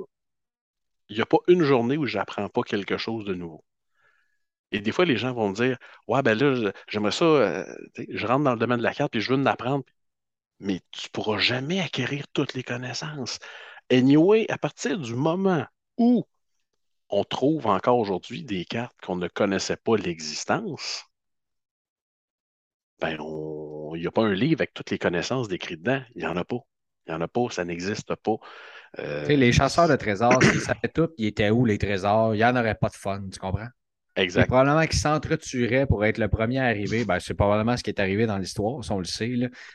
[1.10, 3.64] il n'y a pas une journée où je n'apprends pas quelque chose de nouveau.
[4.72, 5.78] Et des fois, les gens vont dire
[6.08, 7.66] Ouais, ben là, j'aimerais ça, euh,
[8.10, 9.84] je rentre dans le domaine de la carte et je veux en apprendre.
[10.60, 13.39] Mais tu ne pourras jamais acquérir toutes les connaissances.
[13.91, 15.66] Anyway, à partir du moment
[15.98, 16.26] où
[17.10, 21.06] on trouve encore aujourd'hui des cartes qu'on ne connaissait pas l'existence,
[22.99, 23.18] ben,
[23.95, 26.01] il n'y a pas un livre avec toutes les connaissances décrites dedans.
[26.16, 26.60] Il n'y en a pas.
[27.08, 28.36] Il n'y en a pas, ça n'existe pas.
[28.99, 32.45] Euh, les chasseurs de trésors, s'ils savaient tout, ils étaient où les trésors, il n'y
[32.45, 33.68] en aurait pas de fun, tu comprends?
[34.18, 34.47] Exact.
[34.47, 37.03] probablement qu'ils s'entretueraient pour être le premier à arriver.
[37.03, 39.30] Ben, c'est probablement ce qui est arrivé dans l'histoire, si on le sait.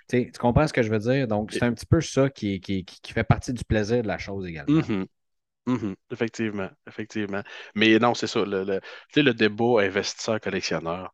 [0.08, 1.28] Tu comprends ce que je veux dire?
[1.28, 4.46] Donc, c'est un petit peu ça qui, qui, fait partie du plaisir de la chose
[4.46, 4.80] également.
[5.70, 7.42] Mhm, effectivement, effectivement.
[7.74, 8.44] Mais non, c'est ça.
[8.44, 8.80] Le, le,
[9.16, 11.12] le débat investisseur-collectionneur.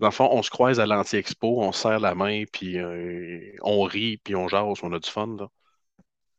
[0.00, 3.82] Dans le fond, on se croise à l'anti-expo, on serre la main, puis euh, on
[3.84, 5.36] rit, puis on jase, on a du fun.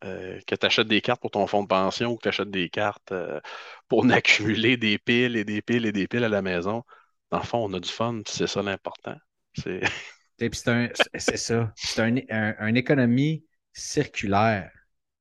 [0.05, 2.49] Euh, que tu achètes des cartes pour ton fonds de pension ou que tu achètes
[2.49, 3.41] des cartes euh,
[3.89, 6.83] pour accumuler des piles et des piles et des piles à la maison.
[7.31, 9.17] Dans le fond, on a du fun, c'est ça l'important.
[9.55, 11.73] C'est ça.
[11.81, 14.71] C'est une un économie circulaire.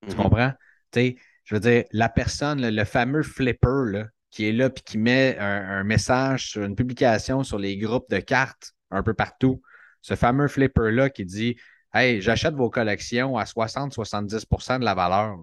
[0.07, 0.23] Tu mhm.
[0.23, 0.53] comprends?
[0.95, 5.85] je veux dire, la personne, le, fameux flipper qui est là et qui met un,
[5.85, 9.63] message sur une publication sur les groupes de cartes un peu partout,
[10.03, 11.57] ce fameux flipper-là qui dit
[11.95, 15.39] Hey, j'achète vos collections à 60-70% de la valeur.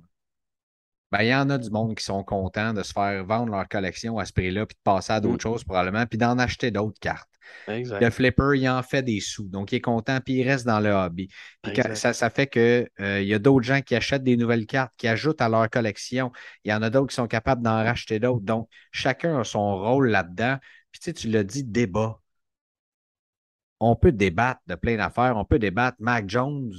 [1.12, 3.68] Ben, il y en a du monde qui sont contents de se faire vendre leur
[3.68, 5.40] collection à ce prix-là, puis de passer à d'autres mm.
[5.42, 7.30] choses probablement, puis d'en acheter d'autres cartes.
[7.68, 8.02] Exact.
[8.02, 9.48] Le flipper, il en fait des sous.
[9.48, 11.30] Donc, il est content, puis il reste dans le hobby.
[11.62, 11.96] Puis Exact.
[11.96, 15.08] ça, ça fait qu'il euh, y a d'autres gens qui achètent des nouvelles cartes, qui
[15.08, 16.32] ajoutent à leur collection.
[16.64, 18.46] Il y en a d'autres qui sont capables d'en racheter d'autres.
[18.46, 20.58] Donc, chacun a son rôle là-dedans.
[20.92, 22.20] Puis, tu sais, tu l'as dit, débat.
[23.80, 25.36] On peut débattre de plein d'affaires.
[25.38, 25.98] On peut débattre.
[26.00, 26.72] Mac Jones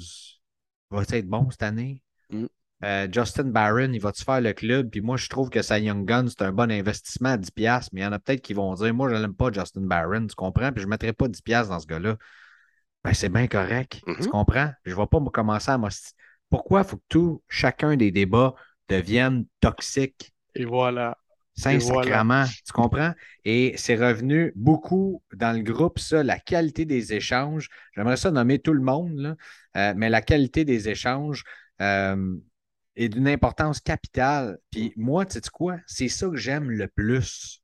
[0.90, 2.02] va être bon cette année?
[2.30, 2.46] Mm.
[2.85, 4.91] Euh, Justin Barron, il va-tu faire le club?
[4.91, 8.03] Puis moi, je trouve que sa Young Gun, c'est un bon investissement à 10$, mais
[8.03, 10.35] il y en a peut-être qui vont dire Moi, je n'aime pas Justin Barron, tu
[10.35, 10.72] comprends?
[10.72, 12.16] Puis je ne mettrai pas 10$ dans ce gars-là.
[13.03, 14.03] Ben, c'est bien correct.
[14.05, 14.29] Tu Mhm.
[14.29, 14.70] comprends?
[14.85, 15.79] Je ne vais pas me commencer à
[16.51, 18.55] Pourquoi il faut que tout, chacun des débats
[18.89, 20.33] devienne toxique?
[20.55, 21.16] Et voilà.
[21.55, 23.12] Saint-Sacrement, tu comprends?
[23.47, 27.70] Et c'est revenu beaucoup dans le groupe, ça, la qualité des échanges.
[27.95, 29.37] J'aimerais ça nommer tout le monde, là,
[29.77, 31.45] euh, mais la qualité des échanges
[31.81, 32.37] euh,
[32.97, 34.59] est d'une importance capitale.
[34.70, 35.78] Puis moi, tu sais quoi?
[35.86, 37.62] C'est ça que j'aime le plus.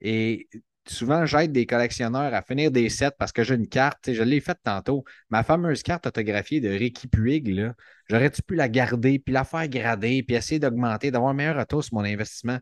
[0.00, 0.48] Et
[0.86, 4.12] souvent, j'aide des collectionneurs à finir des sets parce que j'ai une carte.
[4.12, 5.04] Je l'ai faite tantôt.
[5.30, 7.74] Ma fameuse carte autographiée de Ricky Puig, là,
[8.08, 11.84] j'aurais-tu pu la garder, puis la faire grader, puis essayer d'augmenter, d'avoir un meilleur retour
[11.84, 12.58] sur mon investissement?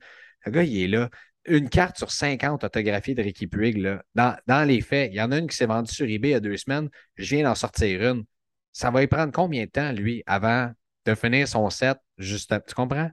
[0.47, 1.11] Le gars, il est là.
[1.47, 4.03] Une carte sur 50 autographiées de Ricky Puig, là.
[4.14, 6.32] Dans, dans les faits, il y en a une qui s'est vendue sur eBay il
[6.32, 6.91] y a deux semaines.
[7.16, 8.24] Je viens d'en sortir une.
[8.72, 10.70] Ça va y prendre combien de temps, lui, avant
[11.09, 11.98] de finir son set?
[12.18, 13.11] Juste, tu comprends?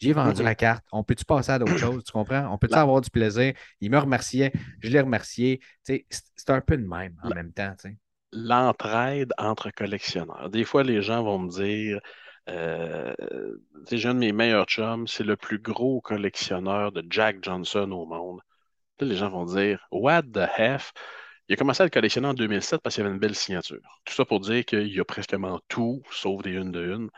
[0.00, 0.44] J'ai vendu Mhm.
[0.44, 0.84] la carte.
[0.92, 2.04] On peut-tu passer à d'autres choses?
[2.04, 2.52] Tu comprends?
[2.52, 3.54] On peut-tu avoir du plaisir?
[3.80, 4.52] Il me remerciait.
[4.80, 5.60] Je l'ai remercié.
[5.82, 6.04] C'est
[6.48, 7.74] un peu de même en même temps.
[8.32, 10.50] L'entraide entre collectionneurs.
[10.50, 12.00] Des fois, les gens vont me dire
[12.48, 13.14] euh,
[13.90, 18.06] j'ai un de mes meilleurs chums, c'est le plus gros collectionneur de Jack Johnson au
[18.06, 18.40] monde.
[19.00, 20.46] Là, les gens vont dire What the
[20.78, 20.92] F?
[21.48, 24.00] Il a commencé à le collectionner en 2007 parce qu'il avait une belle signature.
[24.04, 27.10] Tout ça pour dire qu'il a presquement tout, sauf des unes de une.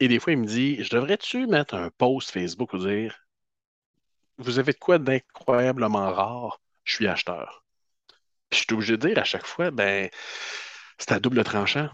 [0.00, 3.16] Et des fois, il me dit Je devrais-tu mettre un post Facebook pour dire
[4.38, 6.60] Vous avez de quoi d'incroyablement rare?
[6.84, 7.64] Je suis acheteur.
[8.50, 10.10] Puis je suis obligé de dire à chaque fois Ben,
[10.98, 11.88] c'est à double tranchant.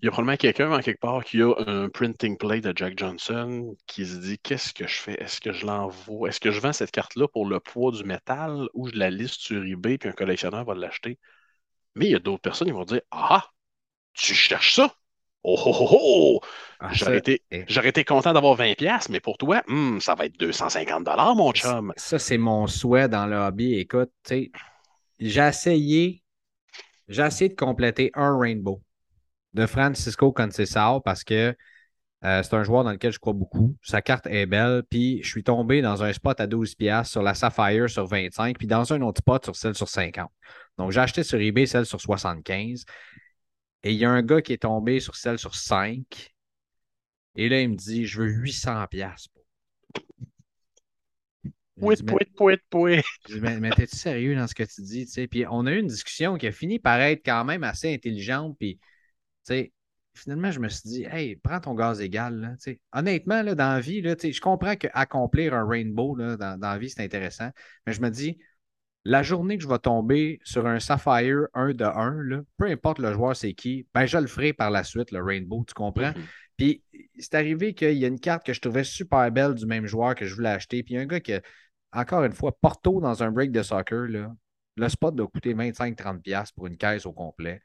[0.00, 2.96] Il y a probablement quelqu'un en quelque part qui a un printing plate de Jack
[2.96, 5.14] Johnson qui se dit Qu'est-ce que je fais?
[5.20, 6.28] Est-ce que je l'envoie?
[6.28, 9.40] Est-ce que je vends cette carte-là pour le poids du métal ou je la liste
[9.40, 11.18] sur eBay puis un collectionneur va l'acheter?
[11.96, 13.44] Mais il y a d'autres personnes qui vont dire Ah,
[14.14, 14.94] tu cherches ça?
[15.42, 16.40] Oh oh oh oh!
[16.78, 21.52] Ah, J'aurais été, content d'avoir 20$, mais pour toi, hmm, ça va être 250 mon
[21.52, 21.92] chum.
[21.96, 23.74] ça, c'est mon souhait dans le hobby.
[23.74, 24.52] Écoute, tu sais,
[25.18, 26.22] j'ai essayé,
[27.08, 28.80] j'ai essayé de compléter un rainbow
[29.58, 31.54] de Francisco Conceição parce que
[32.24, 33.76] euh, c'est un joueur dans lequel je crois beaucoup.
[33.82, 34.82] Sa carte est belle.
[34.90, 38.66] Puis je suis tombé dans un spot à 12$ sur la Sapphire sur 25, puis
[38.66, 40.30] dans un autre spot sur celle sur 50.
[40.78, 42.84] Donc j'ai acheté sur eBay celle sur 75.
[43.84, 46.34] Et il y a un gars qui est tombé sur celle sur 5.
[47.36, 49.28] Et là, il me dit Je veux 800$.
[49.28, 49.44] pour.
[51.76, 53.02] J'ai Pouit, pouit, pouit, pouit.
[53.40, 55.06] mais, mais t'es-tu sérieux dans ce que tu dis?
[55.06, 55.28] tu sais?
[55.28, 58.56] Puis on a eu une discussion qui a fini par être quand même assez intelligente.
[58.58, 58.80] Puis,
[59.48, 59.72] sais,
[60.14, 62.40] finalement, je me suis dit, hey, prends ton gaz égal.
[62.40, 62.72] Là.
[62.92, 66.78] Honnêtement, là, dans la vie, là, je comprends qu'accomplir un rainbow là, dans, dans la
[66.78, 67.50] vie, c'est intéressant.
[67.86, 68.38] Mais je me dis,
[69.04, 72.98] la journée que je vais tomber sur un Sapphire 1 de 1, là, peu importe
[72.98, 76.10] le joueur c'est qui, ben, je le ferai par la suite, le rainbow, tu comprends?
[76.10, 76.24] Mhm.
[76.56, 76.82] Puis
[77.18, 80.14] c'est arrivé qu'il y a une carte que je trouvais super belle du même joueur
[80.14, 80.82] que je voulais acheter.
[80.82, 81.42] Puis il y a un gars qui, a-
[81.92, 84.34] encore une fois, Porto dans un break de soccer, là,
[84.76, 87.60] le spot doit coûter 25-30$ pour une caisse au complet.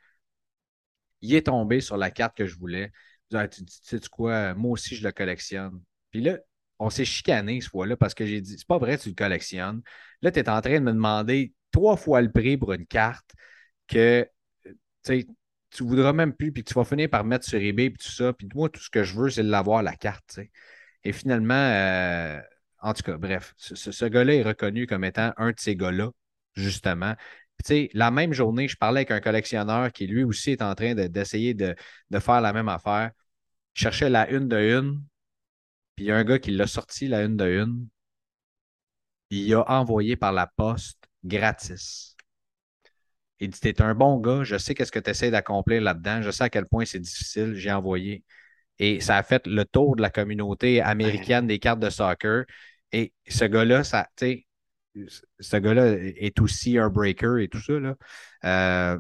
[1.24, 2.92] Il est tombé sur la carte que je voulais.
[3.32, 5.82] Tu sais quoi, moi aussi je le collectionne.
[6.12, 6.38] Puis là,
[6.80, 9.82] on s'est chicané ce fois-là parce que j'ai dit, c'est pas vrai, tu le collectionnes.
[10.22, 13.32] Là, tu es en train de me demander trois fois le prix pour une carte
[13.88, 14.30] que
[15.04, 15.28] tu sais,
[15.72, 18.34] tu voudras même plus, puis tu vas finir par mettre sur eBay, puis tout ça.
[18.34, 20.40] Puis moi, tout ce que je veux, c'est de l'avoir, la carte.
[21.04, 22.40] Et finalement, euh,
[22.82, 26.12] en tout cas, bref, ce- ce gars-là est reconnu comme étant un de ces gars-là,
[26.56, 27.16] justement.
[27.66, 30.96] Puis, la même journée, je parlais avec un collectionneur qui, lui aussi, est en train
[30.96, 31.76] de- d'essayer de,
[32.10, 33.12] de faire la même affaire.
[33.76, 35.04] Il cherchait la une de une,
[35.96, 37.88] puis il y a un gars qui l'a sorti, la une de une.
[39.32, 42.16] Il a envoyé par la poste gratis.
[43.40, 46.32] Il dit T'es un bon gars, je sais qu'est-ce que tu essaies d'accomplir là-dedans, je
[46.32, 48.24] sais à quel point c'est difficile, j'ai envoyé.
[48.80, 52.46] Et ça a fait le tour de la communauté américaine des cartes de soccer.
[52.92, 54.48] Et ce gars-là, ça, tu sais,
[55.40, 57.74] ce gars-là est aussi un breaker et tout ça.
[57.80, 57.96] Là.
[58.46, 59.00] Euh,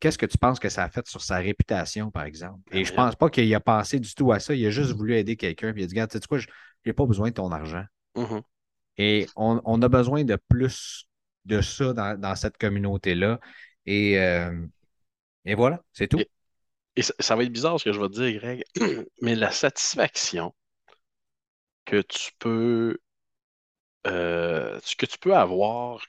[0.00, 2.58] Qu'est-ce que tu penses que ça a fait sur sa réputation, par exemple?
[2.76, 4.52] Et je pense pas qu'il a pensé du tout à ça.
[4.54, 5.72] Il a juste voulu aider quelqu'un.
[5.72, 6.48] Puis il a dit, regarde, tu sais quoi, je
[6.84, 7.84] n'ai pas besoin de ton argent.
[8.16, 8.42] Mhm.
[8.98, 11.08] Et on, on a besoin de plus
[11.44, 13.38] de ça dans, dans cette communauté-là.
[13.86, 14.66] Et, euh,
[15.44, 16.18] et voilà, c'est tout.
[16.18, 16.28] Et-
[16.96, 18.64] Et ça, ça va être bizarre ce que je vais te dire, Greg,
[19.22, 20.54] mais la satisfaction
[21.84, 22.98] que tu peux,
[24.06, 26.00] euh, que tu peux avoir,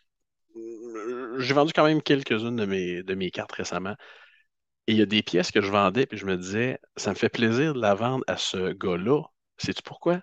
[1.40, 3.96] j'ai vendu quand même quelques-unes de mes, de mes cartes récemment.
[4.88, 7.16] Et il y a des pièces que je vendais, puis je me disais, ça me
[7.16, 9.22] fait plaisir de la vendre à ce gars-là.
[9.58, 10.22] Sais-tu pourquoi?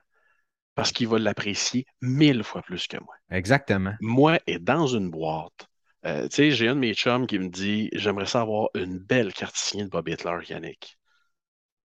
[0.75, 3.14] Parce qu'il va l'apprécier mille fois plus que moi.
[3.31, 3.95] Exactement.
[4.01, 5.68] Moi, et dans une boîte,
[6.07, 9.33] euh, tu sais, j'ai un de mes chums qui me dit J'aimerais savoir une belle
[9.33, 10.99] carte signée de Bob Hitler, Yannick.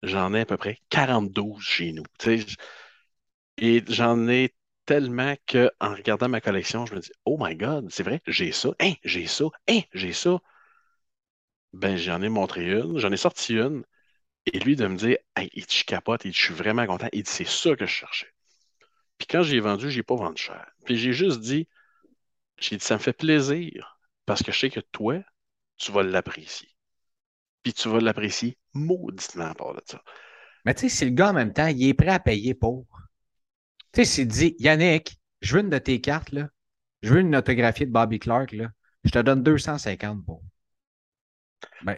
[0.03, 2.03] J'en ai à peu près 42 chez nous.
[2.19, 2.45] tu sais.
[3.57, 4.53] Et j'en ai
[4.85, 8.51] tellement que en regardant ma collection, je me dis Oh my God, c'est vrai, j'ai
[8.51, 10.39] ça, hein, j'ai ça, hein, j'ai ça.
[11.73, 13.83] Ben, j'en ai montré une, j'en ai sorti une,
[14.47, 17.23] et lui de me dire Hey, il je capote, il je suis vraiment content, il
[17.23, 18.33] dit C'est ça que je cherchais.
[19.17, 20.65] Puis quand j'ai vendu, j'ai pas vendu cher.
[20.85, 21.67] Puis j'ai juste dit
[22.59, 25.19] J'ai dit, ça me fait plaisir parce que je sais que toi,
[25.77, 26.69] tu vas l'apprécier.
[27.63, 30.03] Puis tu vas l'apprécier mauditement à part de ça.
[30.65, 32.87] Mais tu sais, si le gars en même temps, il est prêt à payer pour.
[33.95, 36.49] Tu sais, s'il dit Yannick, je veux une de tes cartes, là.
[37.01, 38.67] Je veux une autographie de Bobby Clark, là.
[39.05, 40.43] Je te donne 250 pour.
[41.83, 41.95] Ben,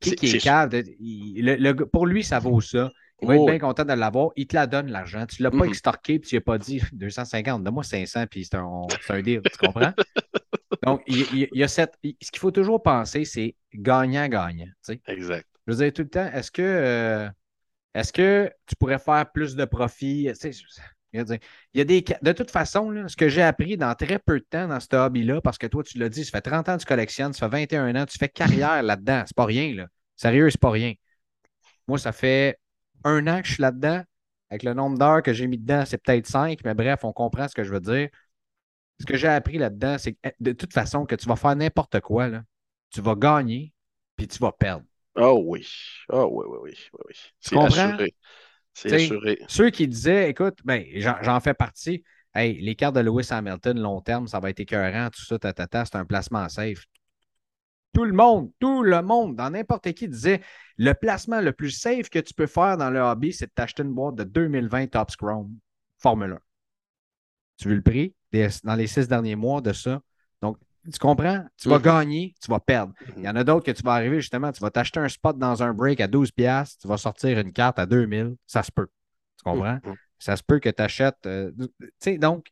[0.00, 2.90] qui, qui est, pour lui, ça vaut ça.
[3.20, 4.30] Il va être bien content de l'avoir.
[4.36, 5.26] Il te la donne, l'argent.
[5.26, 8.56] Tu ne l'as pas extorqué puis tu n'as pas dit 250, donne-moi 500 puis c'est
[8.56, 9.42] un, un deal.
[9.42, 9.92] Tu comprends?
[10.82, 11.98] Donc, il, y a cette.
[12.02, 14.72] Ce qu'il faut toujours penser, c'est gagnant-gagnant.
[15.06, 15.46] Exact.
[15.66, 17.28] Je veux dire, tout le temps, est-ce que, euh,
[17.94, 20.30] est-ce que tu pourrais faire plus de profit?
[21.12, 21.38] Il
[21.74, 24.66] y a des, de toute façon, ce que j'ai appris dans très peu de temps
[24.66, 26.86] dans ce hobby-là, parce que toi, tu l'as dit, ça fait 30 ans que tu
[26.86, 29.22] collectionnes, ça fait 21 ans, tu fais carrière là-dedans.
[29.26, 29.86] C'est pas rien, là.
[30.16, 30.94] Sérieux, c'est pas rien.
[31.86, 32.58] Moi, ça fait
[33.04, 34.02] un an que je suis là-dedans.
[34.50, 37.48] Avec le nombre d'heures que j'ai mis dedans, c'est peut-être cinq, mais bref, on comprend
[37.48, 38.08] ce que je veux dire.
[39.00, 42.00] Ce que j'ai appris là-dedans, c'est eh, de toute façon, que tu vas faire n'importe
[42.00, 42.42] quoi, là,
[42.90, 43.72] tu vas gagner,
[44.16, 44.84] puis tu vas perdre.
[45.16, 45.66] Oh oui.
[46.08, 46.70] Oh oui, oui, oui.
[46.92, 47.14] oui, oui.
[47.40, 48.14] C'est assuré.
[48.72, 49.38] C'est assuré.
[49.48, 52.02] Ceux qui disaient, écoute, ben, j'en fais partie.
[52.34, 55.84] Hey, les cartes de Lewis Hamilton, long terme, ça va être écœurant, tout ça, tatata,
[55.84, 56.84] c'est un placement safe.
[57.92, 60.40] Tout le monde, tout le monde, dans n'importe qui disait
[60.76, 63.84] le placement le plus safe que tu peux faire dans le hobby, c'est de t'acheter
[63.84, 65.56] une boîte de 2020 Top Chrome
[65.98, 66.38] Formule 1.
[67.56, 68.14] Tu veux le prix
[68.64, 70.00] dans les six derniers mois de ça?
[70.42, 70.58] Donc,
[70.92, 71.44] tu comprends?
[71.56, 71.84] Tu vas mhm.
[71.84, 72.92] gagner, tu vas perdre.
[73.00, 73.14] Mhm.
[73.18, 75.38] Il y en a d'autres que tu vas arriver justement, tu vas t'acheter un spot
[75.38, 78.88] dans un break à 12$, tu vas sortir une carte à 2000, ça se peut.
[79.38, 79.80] Tu comprends?
[79.84, 79.96] Mhm.
[80.18, 81.26] Ça se peut que tu achètes.
[81.26, 81.68] Euh, tu
[81.98, 82.46] sais, donc,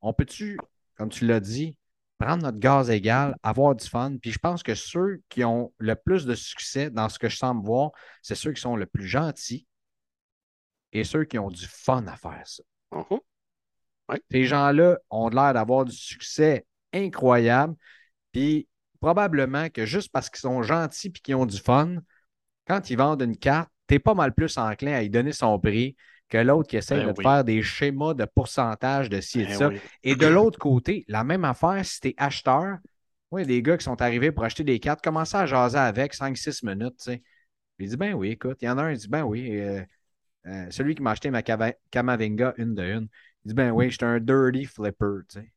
[0.00, 0.58] on peut-tu,
[0.96, 1.76] comme tu l'as dit,
[2.18, 4.16] prendre notre gaz égal, avoir du fun.
[4.20, 7.36] Puis je pense que ceux qui ont le plus de succès dans ce que je
[7.36, 7.90] semble voir,
[8.22, 9.66] c'est ceux qui sont le plus gentils
[10.92, 12.62] et ceux qui ont du fun à faire ça.
[14.30, 17.74] Ces gens-là ont l'air d'avoir du succès incroyable.
[18.32, 18.68] Puis
[19.00, 21.96] probablement que juste parce qu'ils sont gentils et qu'ils ont du fun,
[22.66, 25.58] quand ils vendent une carte, tu es pas mal plus enclin à y donner son
[25.58, 25.96] prix
[26.28, 29.48] que l'autre qui essaie ben de faire des schémas de pourcentage de ci et de
[29.48, 29.70] ben ça.
[30.02, 32.78] Et de l'autre côté, la même affaire, si tu es acheteur,
[33.30, 36.64] oui, des gars qui sont arrivés pour acheter des cartes, commencent à jaser avec 5-6
[36.64, 36.96] minutes.
[36.98, 37.22] Tu sais.
[37.78, 39.82] Il dit Ben oui, écoute, il y en a un, il dit Ben oui, euh,
[40.46, 43.08] euh, celui qui m'a acheté ma Kamavinga une de une,
[43.44, 45.20] il dit Ben oui, j'étais un dirty flipper.
[45.28, 45.52] Tu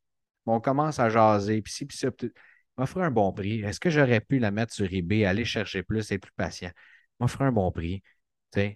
[0.53, 2.09] on commence à jaser, puis si, puis ça,
[2.77, 3.61] m'offrir un bon prix.
[3.61, 6.71] Est-ce que j'aurais pu la mettre sur eBay, aller chercher plus, et plus patient?
[7.19, 8.03] M'offrir un bon prix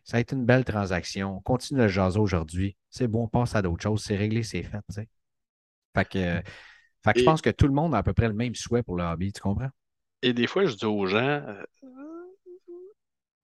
[0.03, 1.37] ça a été une belle transaction.
[1.37, 2.75] On continue le jaser aujourd'hui.
[2.89, 4.03] C'est bon, on passe à d'autres choses.
[4.03, 4.83] C'est réglé, c'est fait.
[5.95, 6.41] Fait que,
[7.19, 9.03] je pense que tout le monde a à peu près le même souhait pour le
[9.03, 9.69] hobby, tu comprends?
[10.21, 11.63] Et des fois, je dis aux gens, euh,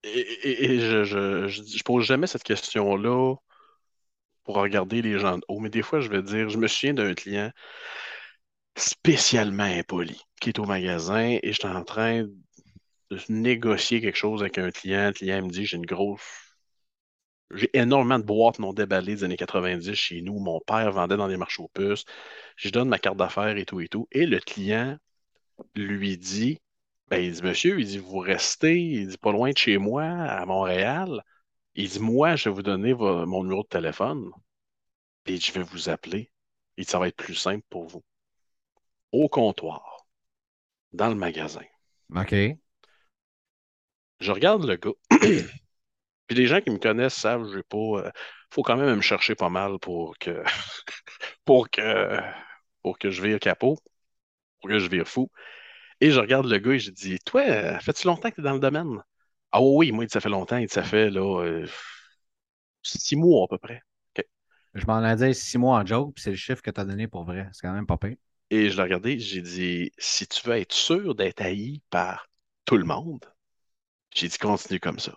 [0.03, 3.36] et, je, je, pose jamais cette question-là
[4.43, 6.93] pour regarder les gens de haut, mais des fois, je vais dire, je me souviens
[6.93, 7.51] d'un client
[8.76, 14.41] spécialement impoli qui est au magasin et je suis en train de négocier quelque chose
[14.41, 15.07] avec un client.
[15.07, 16.21] Le client me dit j'ai une grosse.
[17.51, 20.39] J'ai énormément de boîtes non déballées des années 90 chez nous.
[20.39, 22.05] Mon père vendait dans des marchés aux puces.
[22.57, 24.07] Je donne ma carte d'affaires et tout et tout.
[24.11, 24.97] Et le client
[25.76, 26.59] lui dit
[27.09, 30.03] ben, il dit, monsieur, il dit, vous restez, il dit, pas loin de chez moi,
[30.05, 31.23] à Montréal.
[31.76, 34.32] Il dit, moi, je vais vous donner mon numéro de téléphone.
[35.28, 36.32] Et je vais vous appeler.
[36.78, 38.03] Et ça va être plus simple pour vous.
[39.12, 40.06] Au comptoir,
[40.93, 41.66] dans le magasin.
[42.16, 42.58] OK
[44.20, 44.91] je regarde le gars.
[46.28, 47.78] Puis les gens qui me connaissent savent, je pas.
[47.78, 48.12] Euh,
[48.51, 50.43] faut quand même me chercher pas mal pour que
[51.45, 52.18] pour que
[52.82, 53.78] pour que je vire capot,
[54.62, 55.30] pour que je vire fou.
[56.01, 58.43] Et je regarde le gars et je dis Toi, euh, fais-tu longtemps que tu es
[58.43, 59.03] dans le domaine?
[59.51, 61.68] Ah oui, moi, ça fait longtemps, ça fait là euh,
[62.84, 63.82] six mois à peu près.
[64.74, 66.84] Je m'en ai dit six mois en joke, puis c'est le chiffre que tu as
[66.86, 67.47] donné pour vrai.
[67.53, 68.18] C'est quand même pas pire.
[68.56, 72.30] Et je l'ai regardé, j'ai dit si tu veux être sûr d'être haï par
[72.64, 73.26] tout le monde,
[74.16, 75.14] j'ai dit, continue comme ça.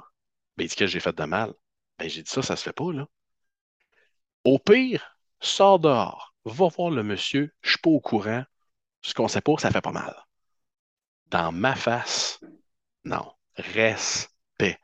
[0.58, 1.54] Il dit que j'ai fait de mal?
[1.98, 3.06] Ben, j'ai dit, ça, ça se fait pas, là.
[4.42, 8.44] Au pire, sors dehors, va voir le monsieur, je suis pas au courant,
[9.02, 10.16] Ce qu'on sait pas, ça fait pas mal.
[11.26, 12.40] Dans ma face,
[13.04, 13.32] non.
[13.56, 14.78] Respect.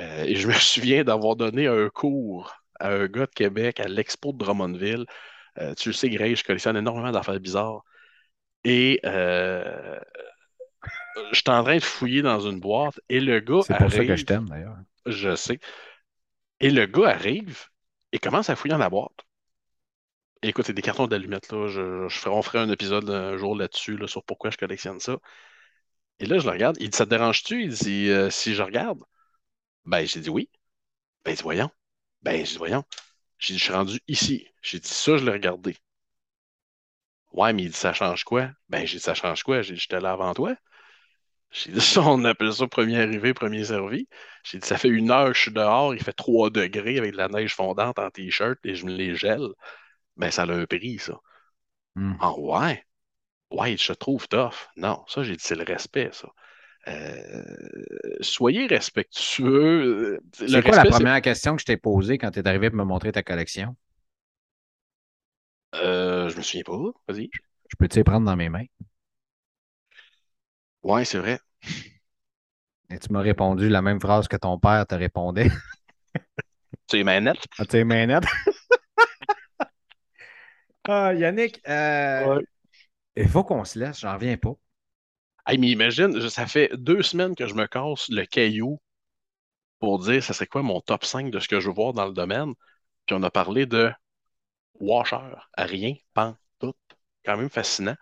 [0.00, 3.88] Euh, et je me souviens d'avoir donné un cours à un gars de Québec à
[3.88, 5.06] l'expo de Drummondville.
[5.58, 7.84] Euh, tu le sais, Grey, je collectionne énormément d'affaires bizarres.
[8.64, 9.98] Et euh,
[11.32, 14.04] je suis en train de fouiller dans une boîte et le gars C'est pour ça
[14.04, 14.76] que je t'aime, d'ailleurs.
[15.06, 15.60] Je sais.
[16.60, 17.66] Et le gars arrive
[18.12, 19.24] et commence à fouiller dans la boîte.
[20.42, 21.52] écoute, c'est des cartons d'allumettes.
[21.52, 21.68] Là.
[21.68, 25.00] Je, je ferai, on ferait un épisode un jour là-dessus là, sur pourquoi je collectionne
[25.00, 25.18] ça.
[26.18, 26.76] Et là, je le regarde.
[26.80, 29.00] Il dit Ça te dérange-tu Il dit Si je regarde
[29.84, 30.48] Ben, j'ai dit oui.
[31.24, 31.70] Ben, il dit Voyons.
[32.22, 32.84] Ben, j'ai dit Voyons.
[33.38, 34.48] J'ai dit Je suis rendu ici.
[34.62, 35.76] J'ai dit Ça, je l'ai regardé.
[37.36, 38.50] Ouais, mais il dit Ça change quoi?
[38.68, 39.62] Ben, j'ai dit Ça change quoi?
[39.62, 40.56] J'ai dit J'étais là avant toi.
[41.50, 44.08] J'ai dit ça, on appelle ça premier arrivé, premier servi.
[44.44, 47.12] J'ai dit, ça fait une heure que je suis dehors, il fait 3 degrés avec
[47.12, 49.48] de la neige fondante en t-shirt et je me les gèle.
[50.16, 51.14] Ben, ça a un prix, ça.
[51.94, 52.14] Hmm.
[52.20, 52.84] Ah ouais?
[53.50, 54.68] Ouais, je trouve tough.
[54.76, 56.28] Non, ça, j'ai dit, c'est le respect, ça.
[56.88, 57.42] Euh,
[58.20, 60.20] soyez respectueux.
[60.40, 62.70] Le C'est quoi la respect, première question que je t'ai posée quand tu es arrivé
[62.70, 63.76] pour me montrer ta collection?
[65.82, 66.78] Euh, je me souviens pas.
[67.08, 67.30] Vas-y.
[67.68, 68.66] Je peux-tu les prendre dans mes mains?
[70.82, 71.38] Ouais, c'est vrai.
[72.90, 75.50] Et tu m'as répondu la même phrase que ton père te répondait.
[76.88, 77.46] Tu es manette.
[77.58, 78.24] Ah, tu es mainette?
[80.84, 82.40] ah, Yannick, euh,
[83.16, 84.54] il faut qu'on se laisse, j'en reviens pas.
[85.46, 88.80] Hey, mais imagine, ça fait deux semaines que je me casse le caillou
[89.80, 92.06] pour dire ça serait quoi mon top 5 de ce que je veux voir dans
[92.06, 92.52] le domaine?
[93.06, 93.90] Puis on a parlé de
[94.80, 95.16] washer,
[95.56, 96.74] à rien, pan, tout.
[97.24, 97.96] Quand même fascinant.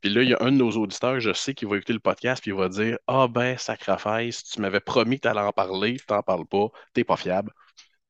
[0.00, 2.00] Puis là, il y a un de nos auditeurs, je sais, qui va écouter le
[2.00, 5.52] podcast, puis il va dire Ah ben, sacrifice, tu m'avais promis que tu allais en
[5.52, 7.52] parler, tu t'en parles pas, t'es pas fiable.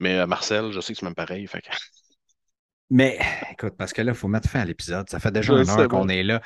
[0.00, 1.46] Mais euh, Marcel, je sais que tu m'aimes pareil.
[1.46, 1.68] Fait que...
[2.90, 3.18] Mais
[3.50, 5.08] écoute, parce que là, il faut mettre fin à l'épisode.
[5.10, 6.40] Ça fait déjà Je une heure qu'on est là.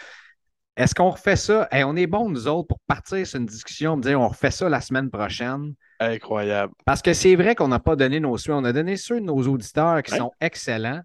[0.76, 1.68] Est-ce qu'on refait ça?
[1.70, 4.50] Hey, on est bon, nous autres, pour partir sur une discussion, me dire on refait
[4.50, 5.74] ça la semaine prochaine.
[5.98, 6.72] Incroyable.
[6.86, 8.54] Parce que c'est vrai qu'on n'a pas donné nos suites.
[8.54, 10.18] On a donné ceux de nos auditeurs qui Ouais.
[10.18, 11.02] sont excellents.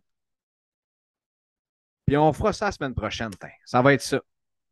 [2.05, 3.31] Puis on fera ça la semaine prochaine.
[3.39, 3.49] tiens.
[3.65, 4.19] Ça va être ça.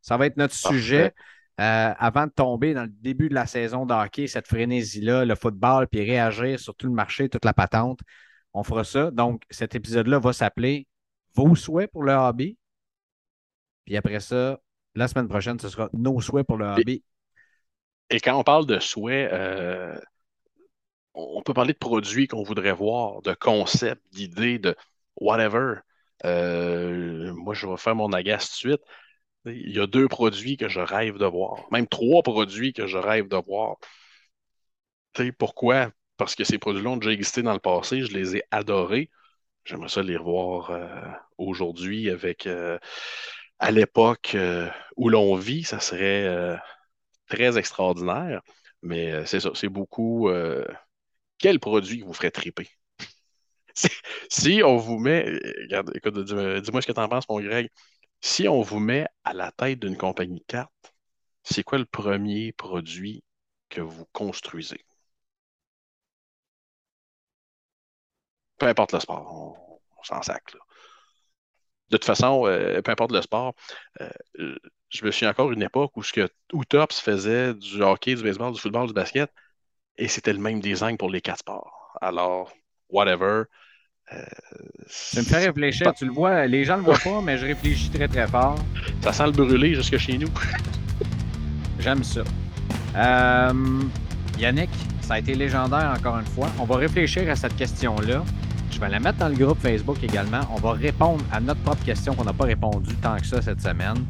[0.00, 0.78] Ça va être notre Parfait.
[0.78, 1.14] sujet
[1.60, 5.34] euh, avant de tomber dans le début de la saison de hockey, cette frénésie-là, le
[5.34, 8.00] football, puis réagir sur tout le marché, toute la patente.
[8.52, 9.10] On fera ça.
[9.10, 10.86] Donc, cet épisode-là va s'appeler
[11.34, 12.56] Vos souhaits pour le hobby.
[13.84, 14.60] Puis après ça,
[14.94, 17.02] la semaine prochaine, ce sera Nos souhaits pour le hobby.
[18.10, 19.98] Et quand on parle de souhaits, euh,
[21.14, 24.76] on peut parler de produits qu'on voudrait voir, de concepts, d'idées, de
[25.20, 25.76] whatever.
[26.24, 28.82] Euh, moi, je vais faire mon agace tout de suite.
[29.46, 32.98] Il y a deux produits que je rêve de voir, même trois produits que je
[32.98, 33.76] rêve de voir.
[35.14, 35.90] Tu sais, pourquoi?
[36.16, 39.10] Parce que ces produits-là ont déjà existé dans le passé, je les ai adorés.
[39.64, 40.88] J'aimerais ça les revoir euh,
[41.38, 42.78] aujourd'hui avec, euh,
[43.60, 44.36] à l'époque
[44.98, 46.58] où l'on vit, ça serait
[47.28, 48.42] très extraordinaire.
[48.82, 50.30] Mais c'est ça, c'est beaucoup.
[51.38, 52.68] quel produit vous ferait triper?
[54.28, 55.26] Si- on vous met,
[55.94, 57.68] écoute, dis- dis-moi ce que tu en penses, mon Greg.
[58.20, 60.72] Si on vous met à la tête d'une compagnie de cartes,
[61.44, 63.24] c'est quoi le premier produit
[63.70, 64.84] que vous construisez?
[68.58, 69.32] Peu importe le sport,
[69.96, 70.60] on, s'en sac, là.
[71.90, 73.54] De toute façon, euh, peu importe le sport,
[74.00, 74.08] euh,
[74.88, 78.22] je me suis encore une époque où, ce que, où Tops faisait du hockey, du
[78.22, 79.30] baseball, du football, du basket,
[79.98, 81.96] et c'était le même design pour les quatre sports.
[82.00, 82.52] Alors,
[82.90, 83.44] whatever.
[84.12, 84.22] Euh,
[84.86, 85.92] Ça me fait réfléchir.
[85.94, 88.56] Tu le vois, les gens le voient pas, mais je réfléchis très, très fort.
[89.02, 90.28] Ça sent le brûlé jusque chez nous.
[91.78, 92.22] J'aime ça.
[92.96, 93.82] Euh,
[94.38, 96.48] Yannick, ça a été légendaire encore une fois.
[96.58, 98.22] On va réfléchir à cette question-là.
[98.70, 100.40] Je vais la mettre dans le groupe Facebook également.
[100.50, 103.60] On va répondre à notre propre question qu'on n'a pas répondu tant que ça cette
[103.60, 104.04] semaine.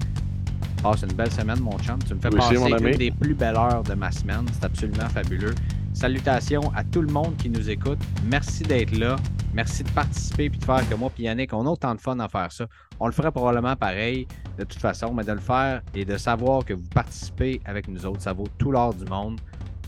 [0.83, 1.99] Passe une belle semaine, mon chum.
[2.07, 4.47] Tu me fais aussi, passer une des plus belles heures de ma semaine.
[4.53, 5.55] C'est absolument fabuleux.
[5.95, 7.99] Salutations à tout le monde qui nous écoute.
[8.25, 9.17] Merci d'être là.
[9.55, 12.19] Merci de participer et de faire que moi et Yannick, on a autant de fun
[12.19, 12.67] à faire ça.
[12.99, 14.27] On le ferait probablement pareil
[14.59, 18.05] de toute façon, mais de le faire et de savoir que vous participez avec nous
[18.05, 19.41] autres, ça vaut tout l'or du monde.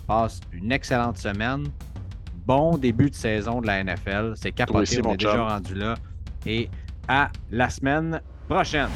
[0.07, 1.67] Passe une excellente semaine.
[2.47, 4.35] Bon début de saison de la NFL.
[4.37, 5.97] C'est capoté, on est déjà rendu là.
[6.47, 6.71] Et
[7.09, 8.89] à la semaine prochaine.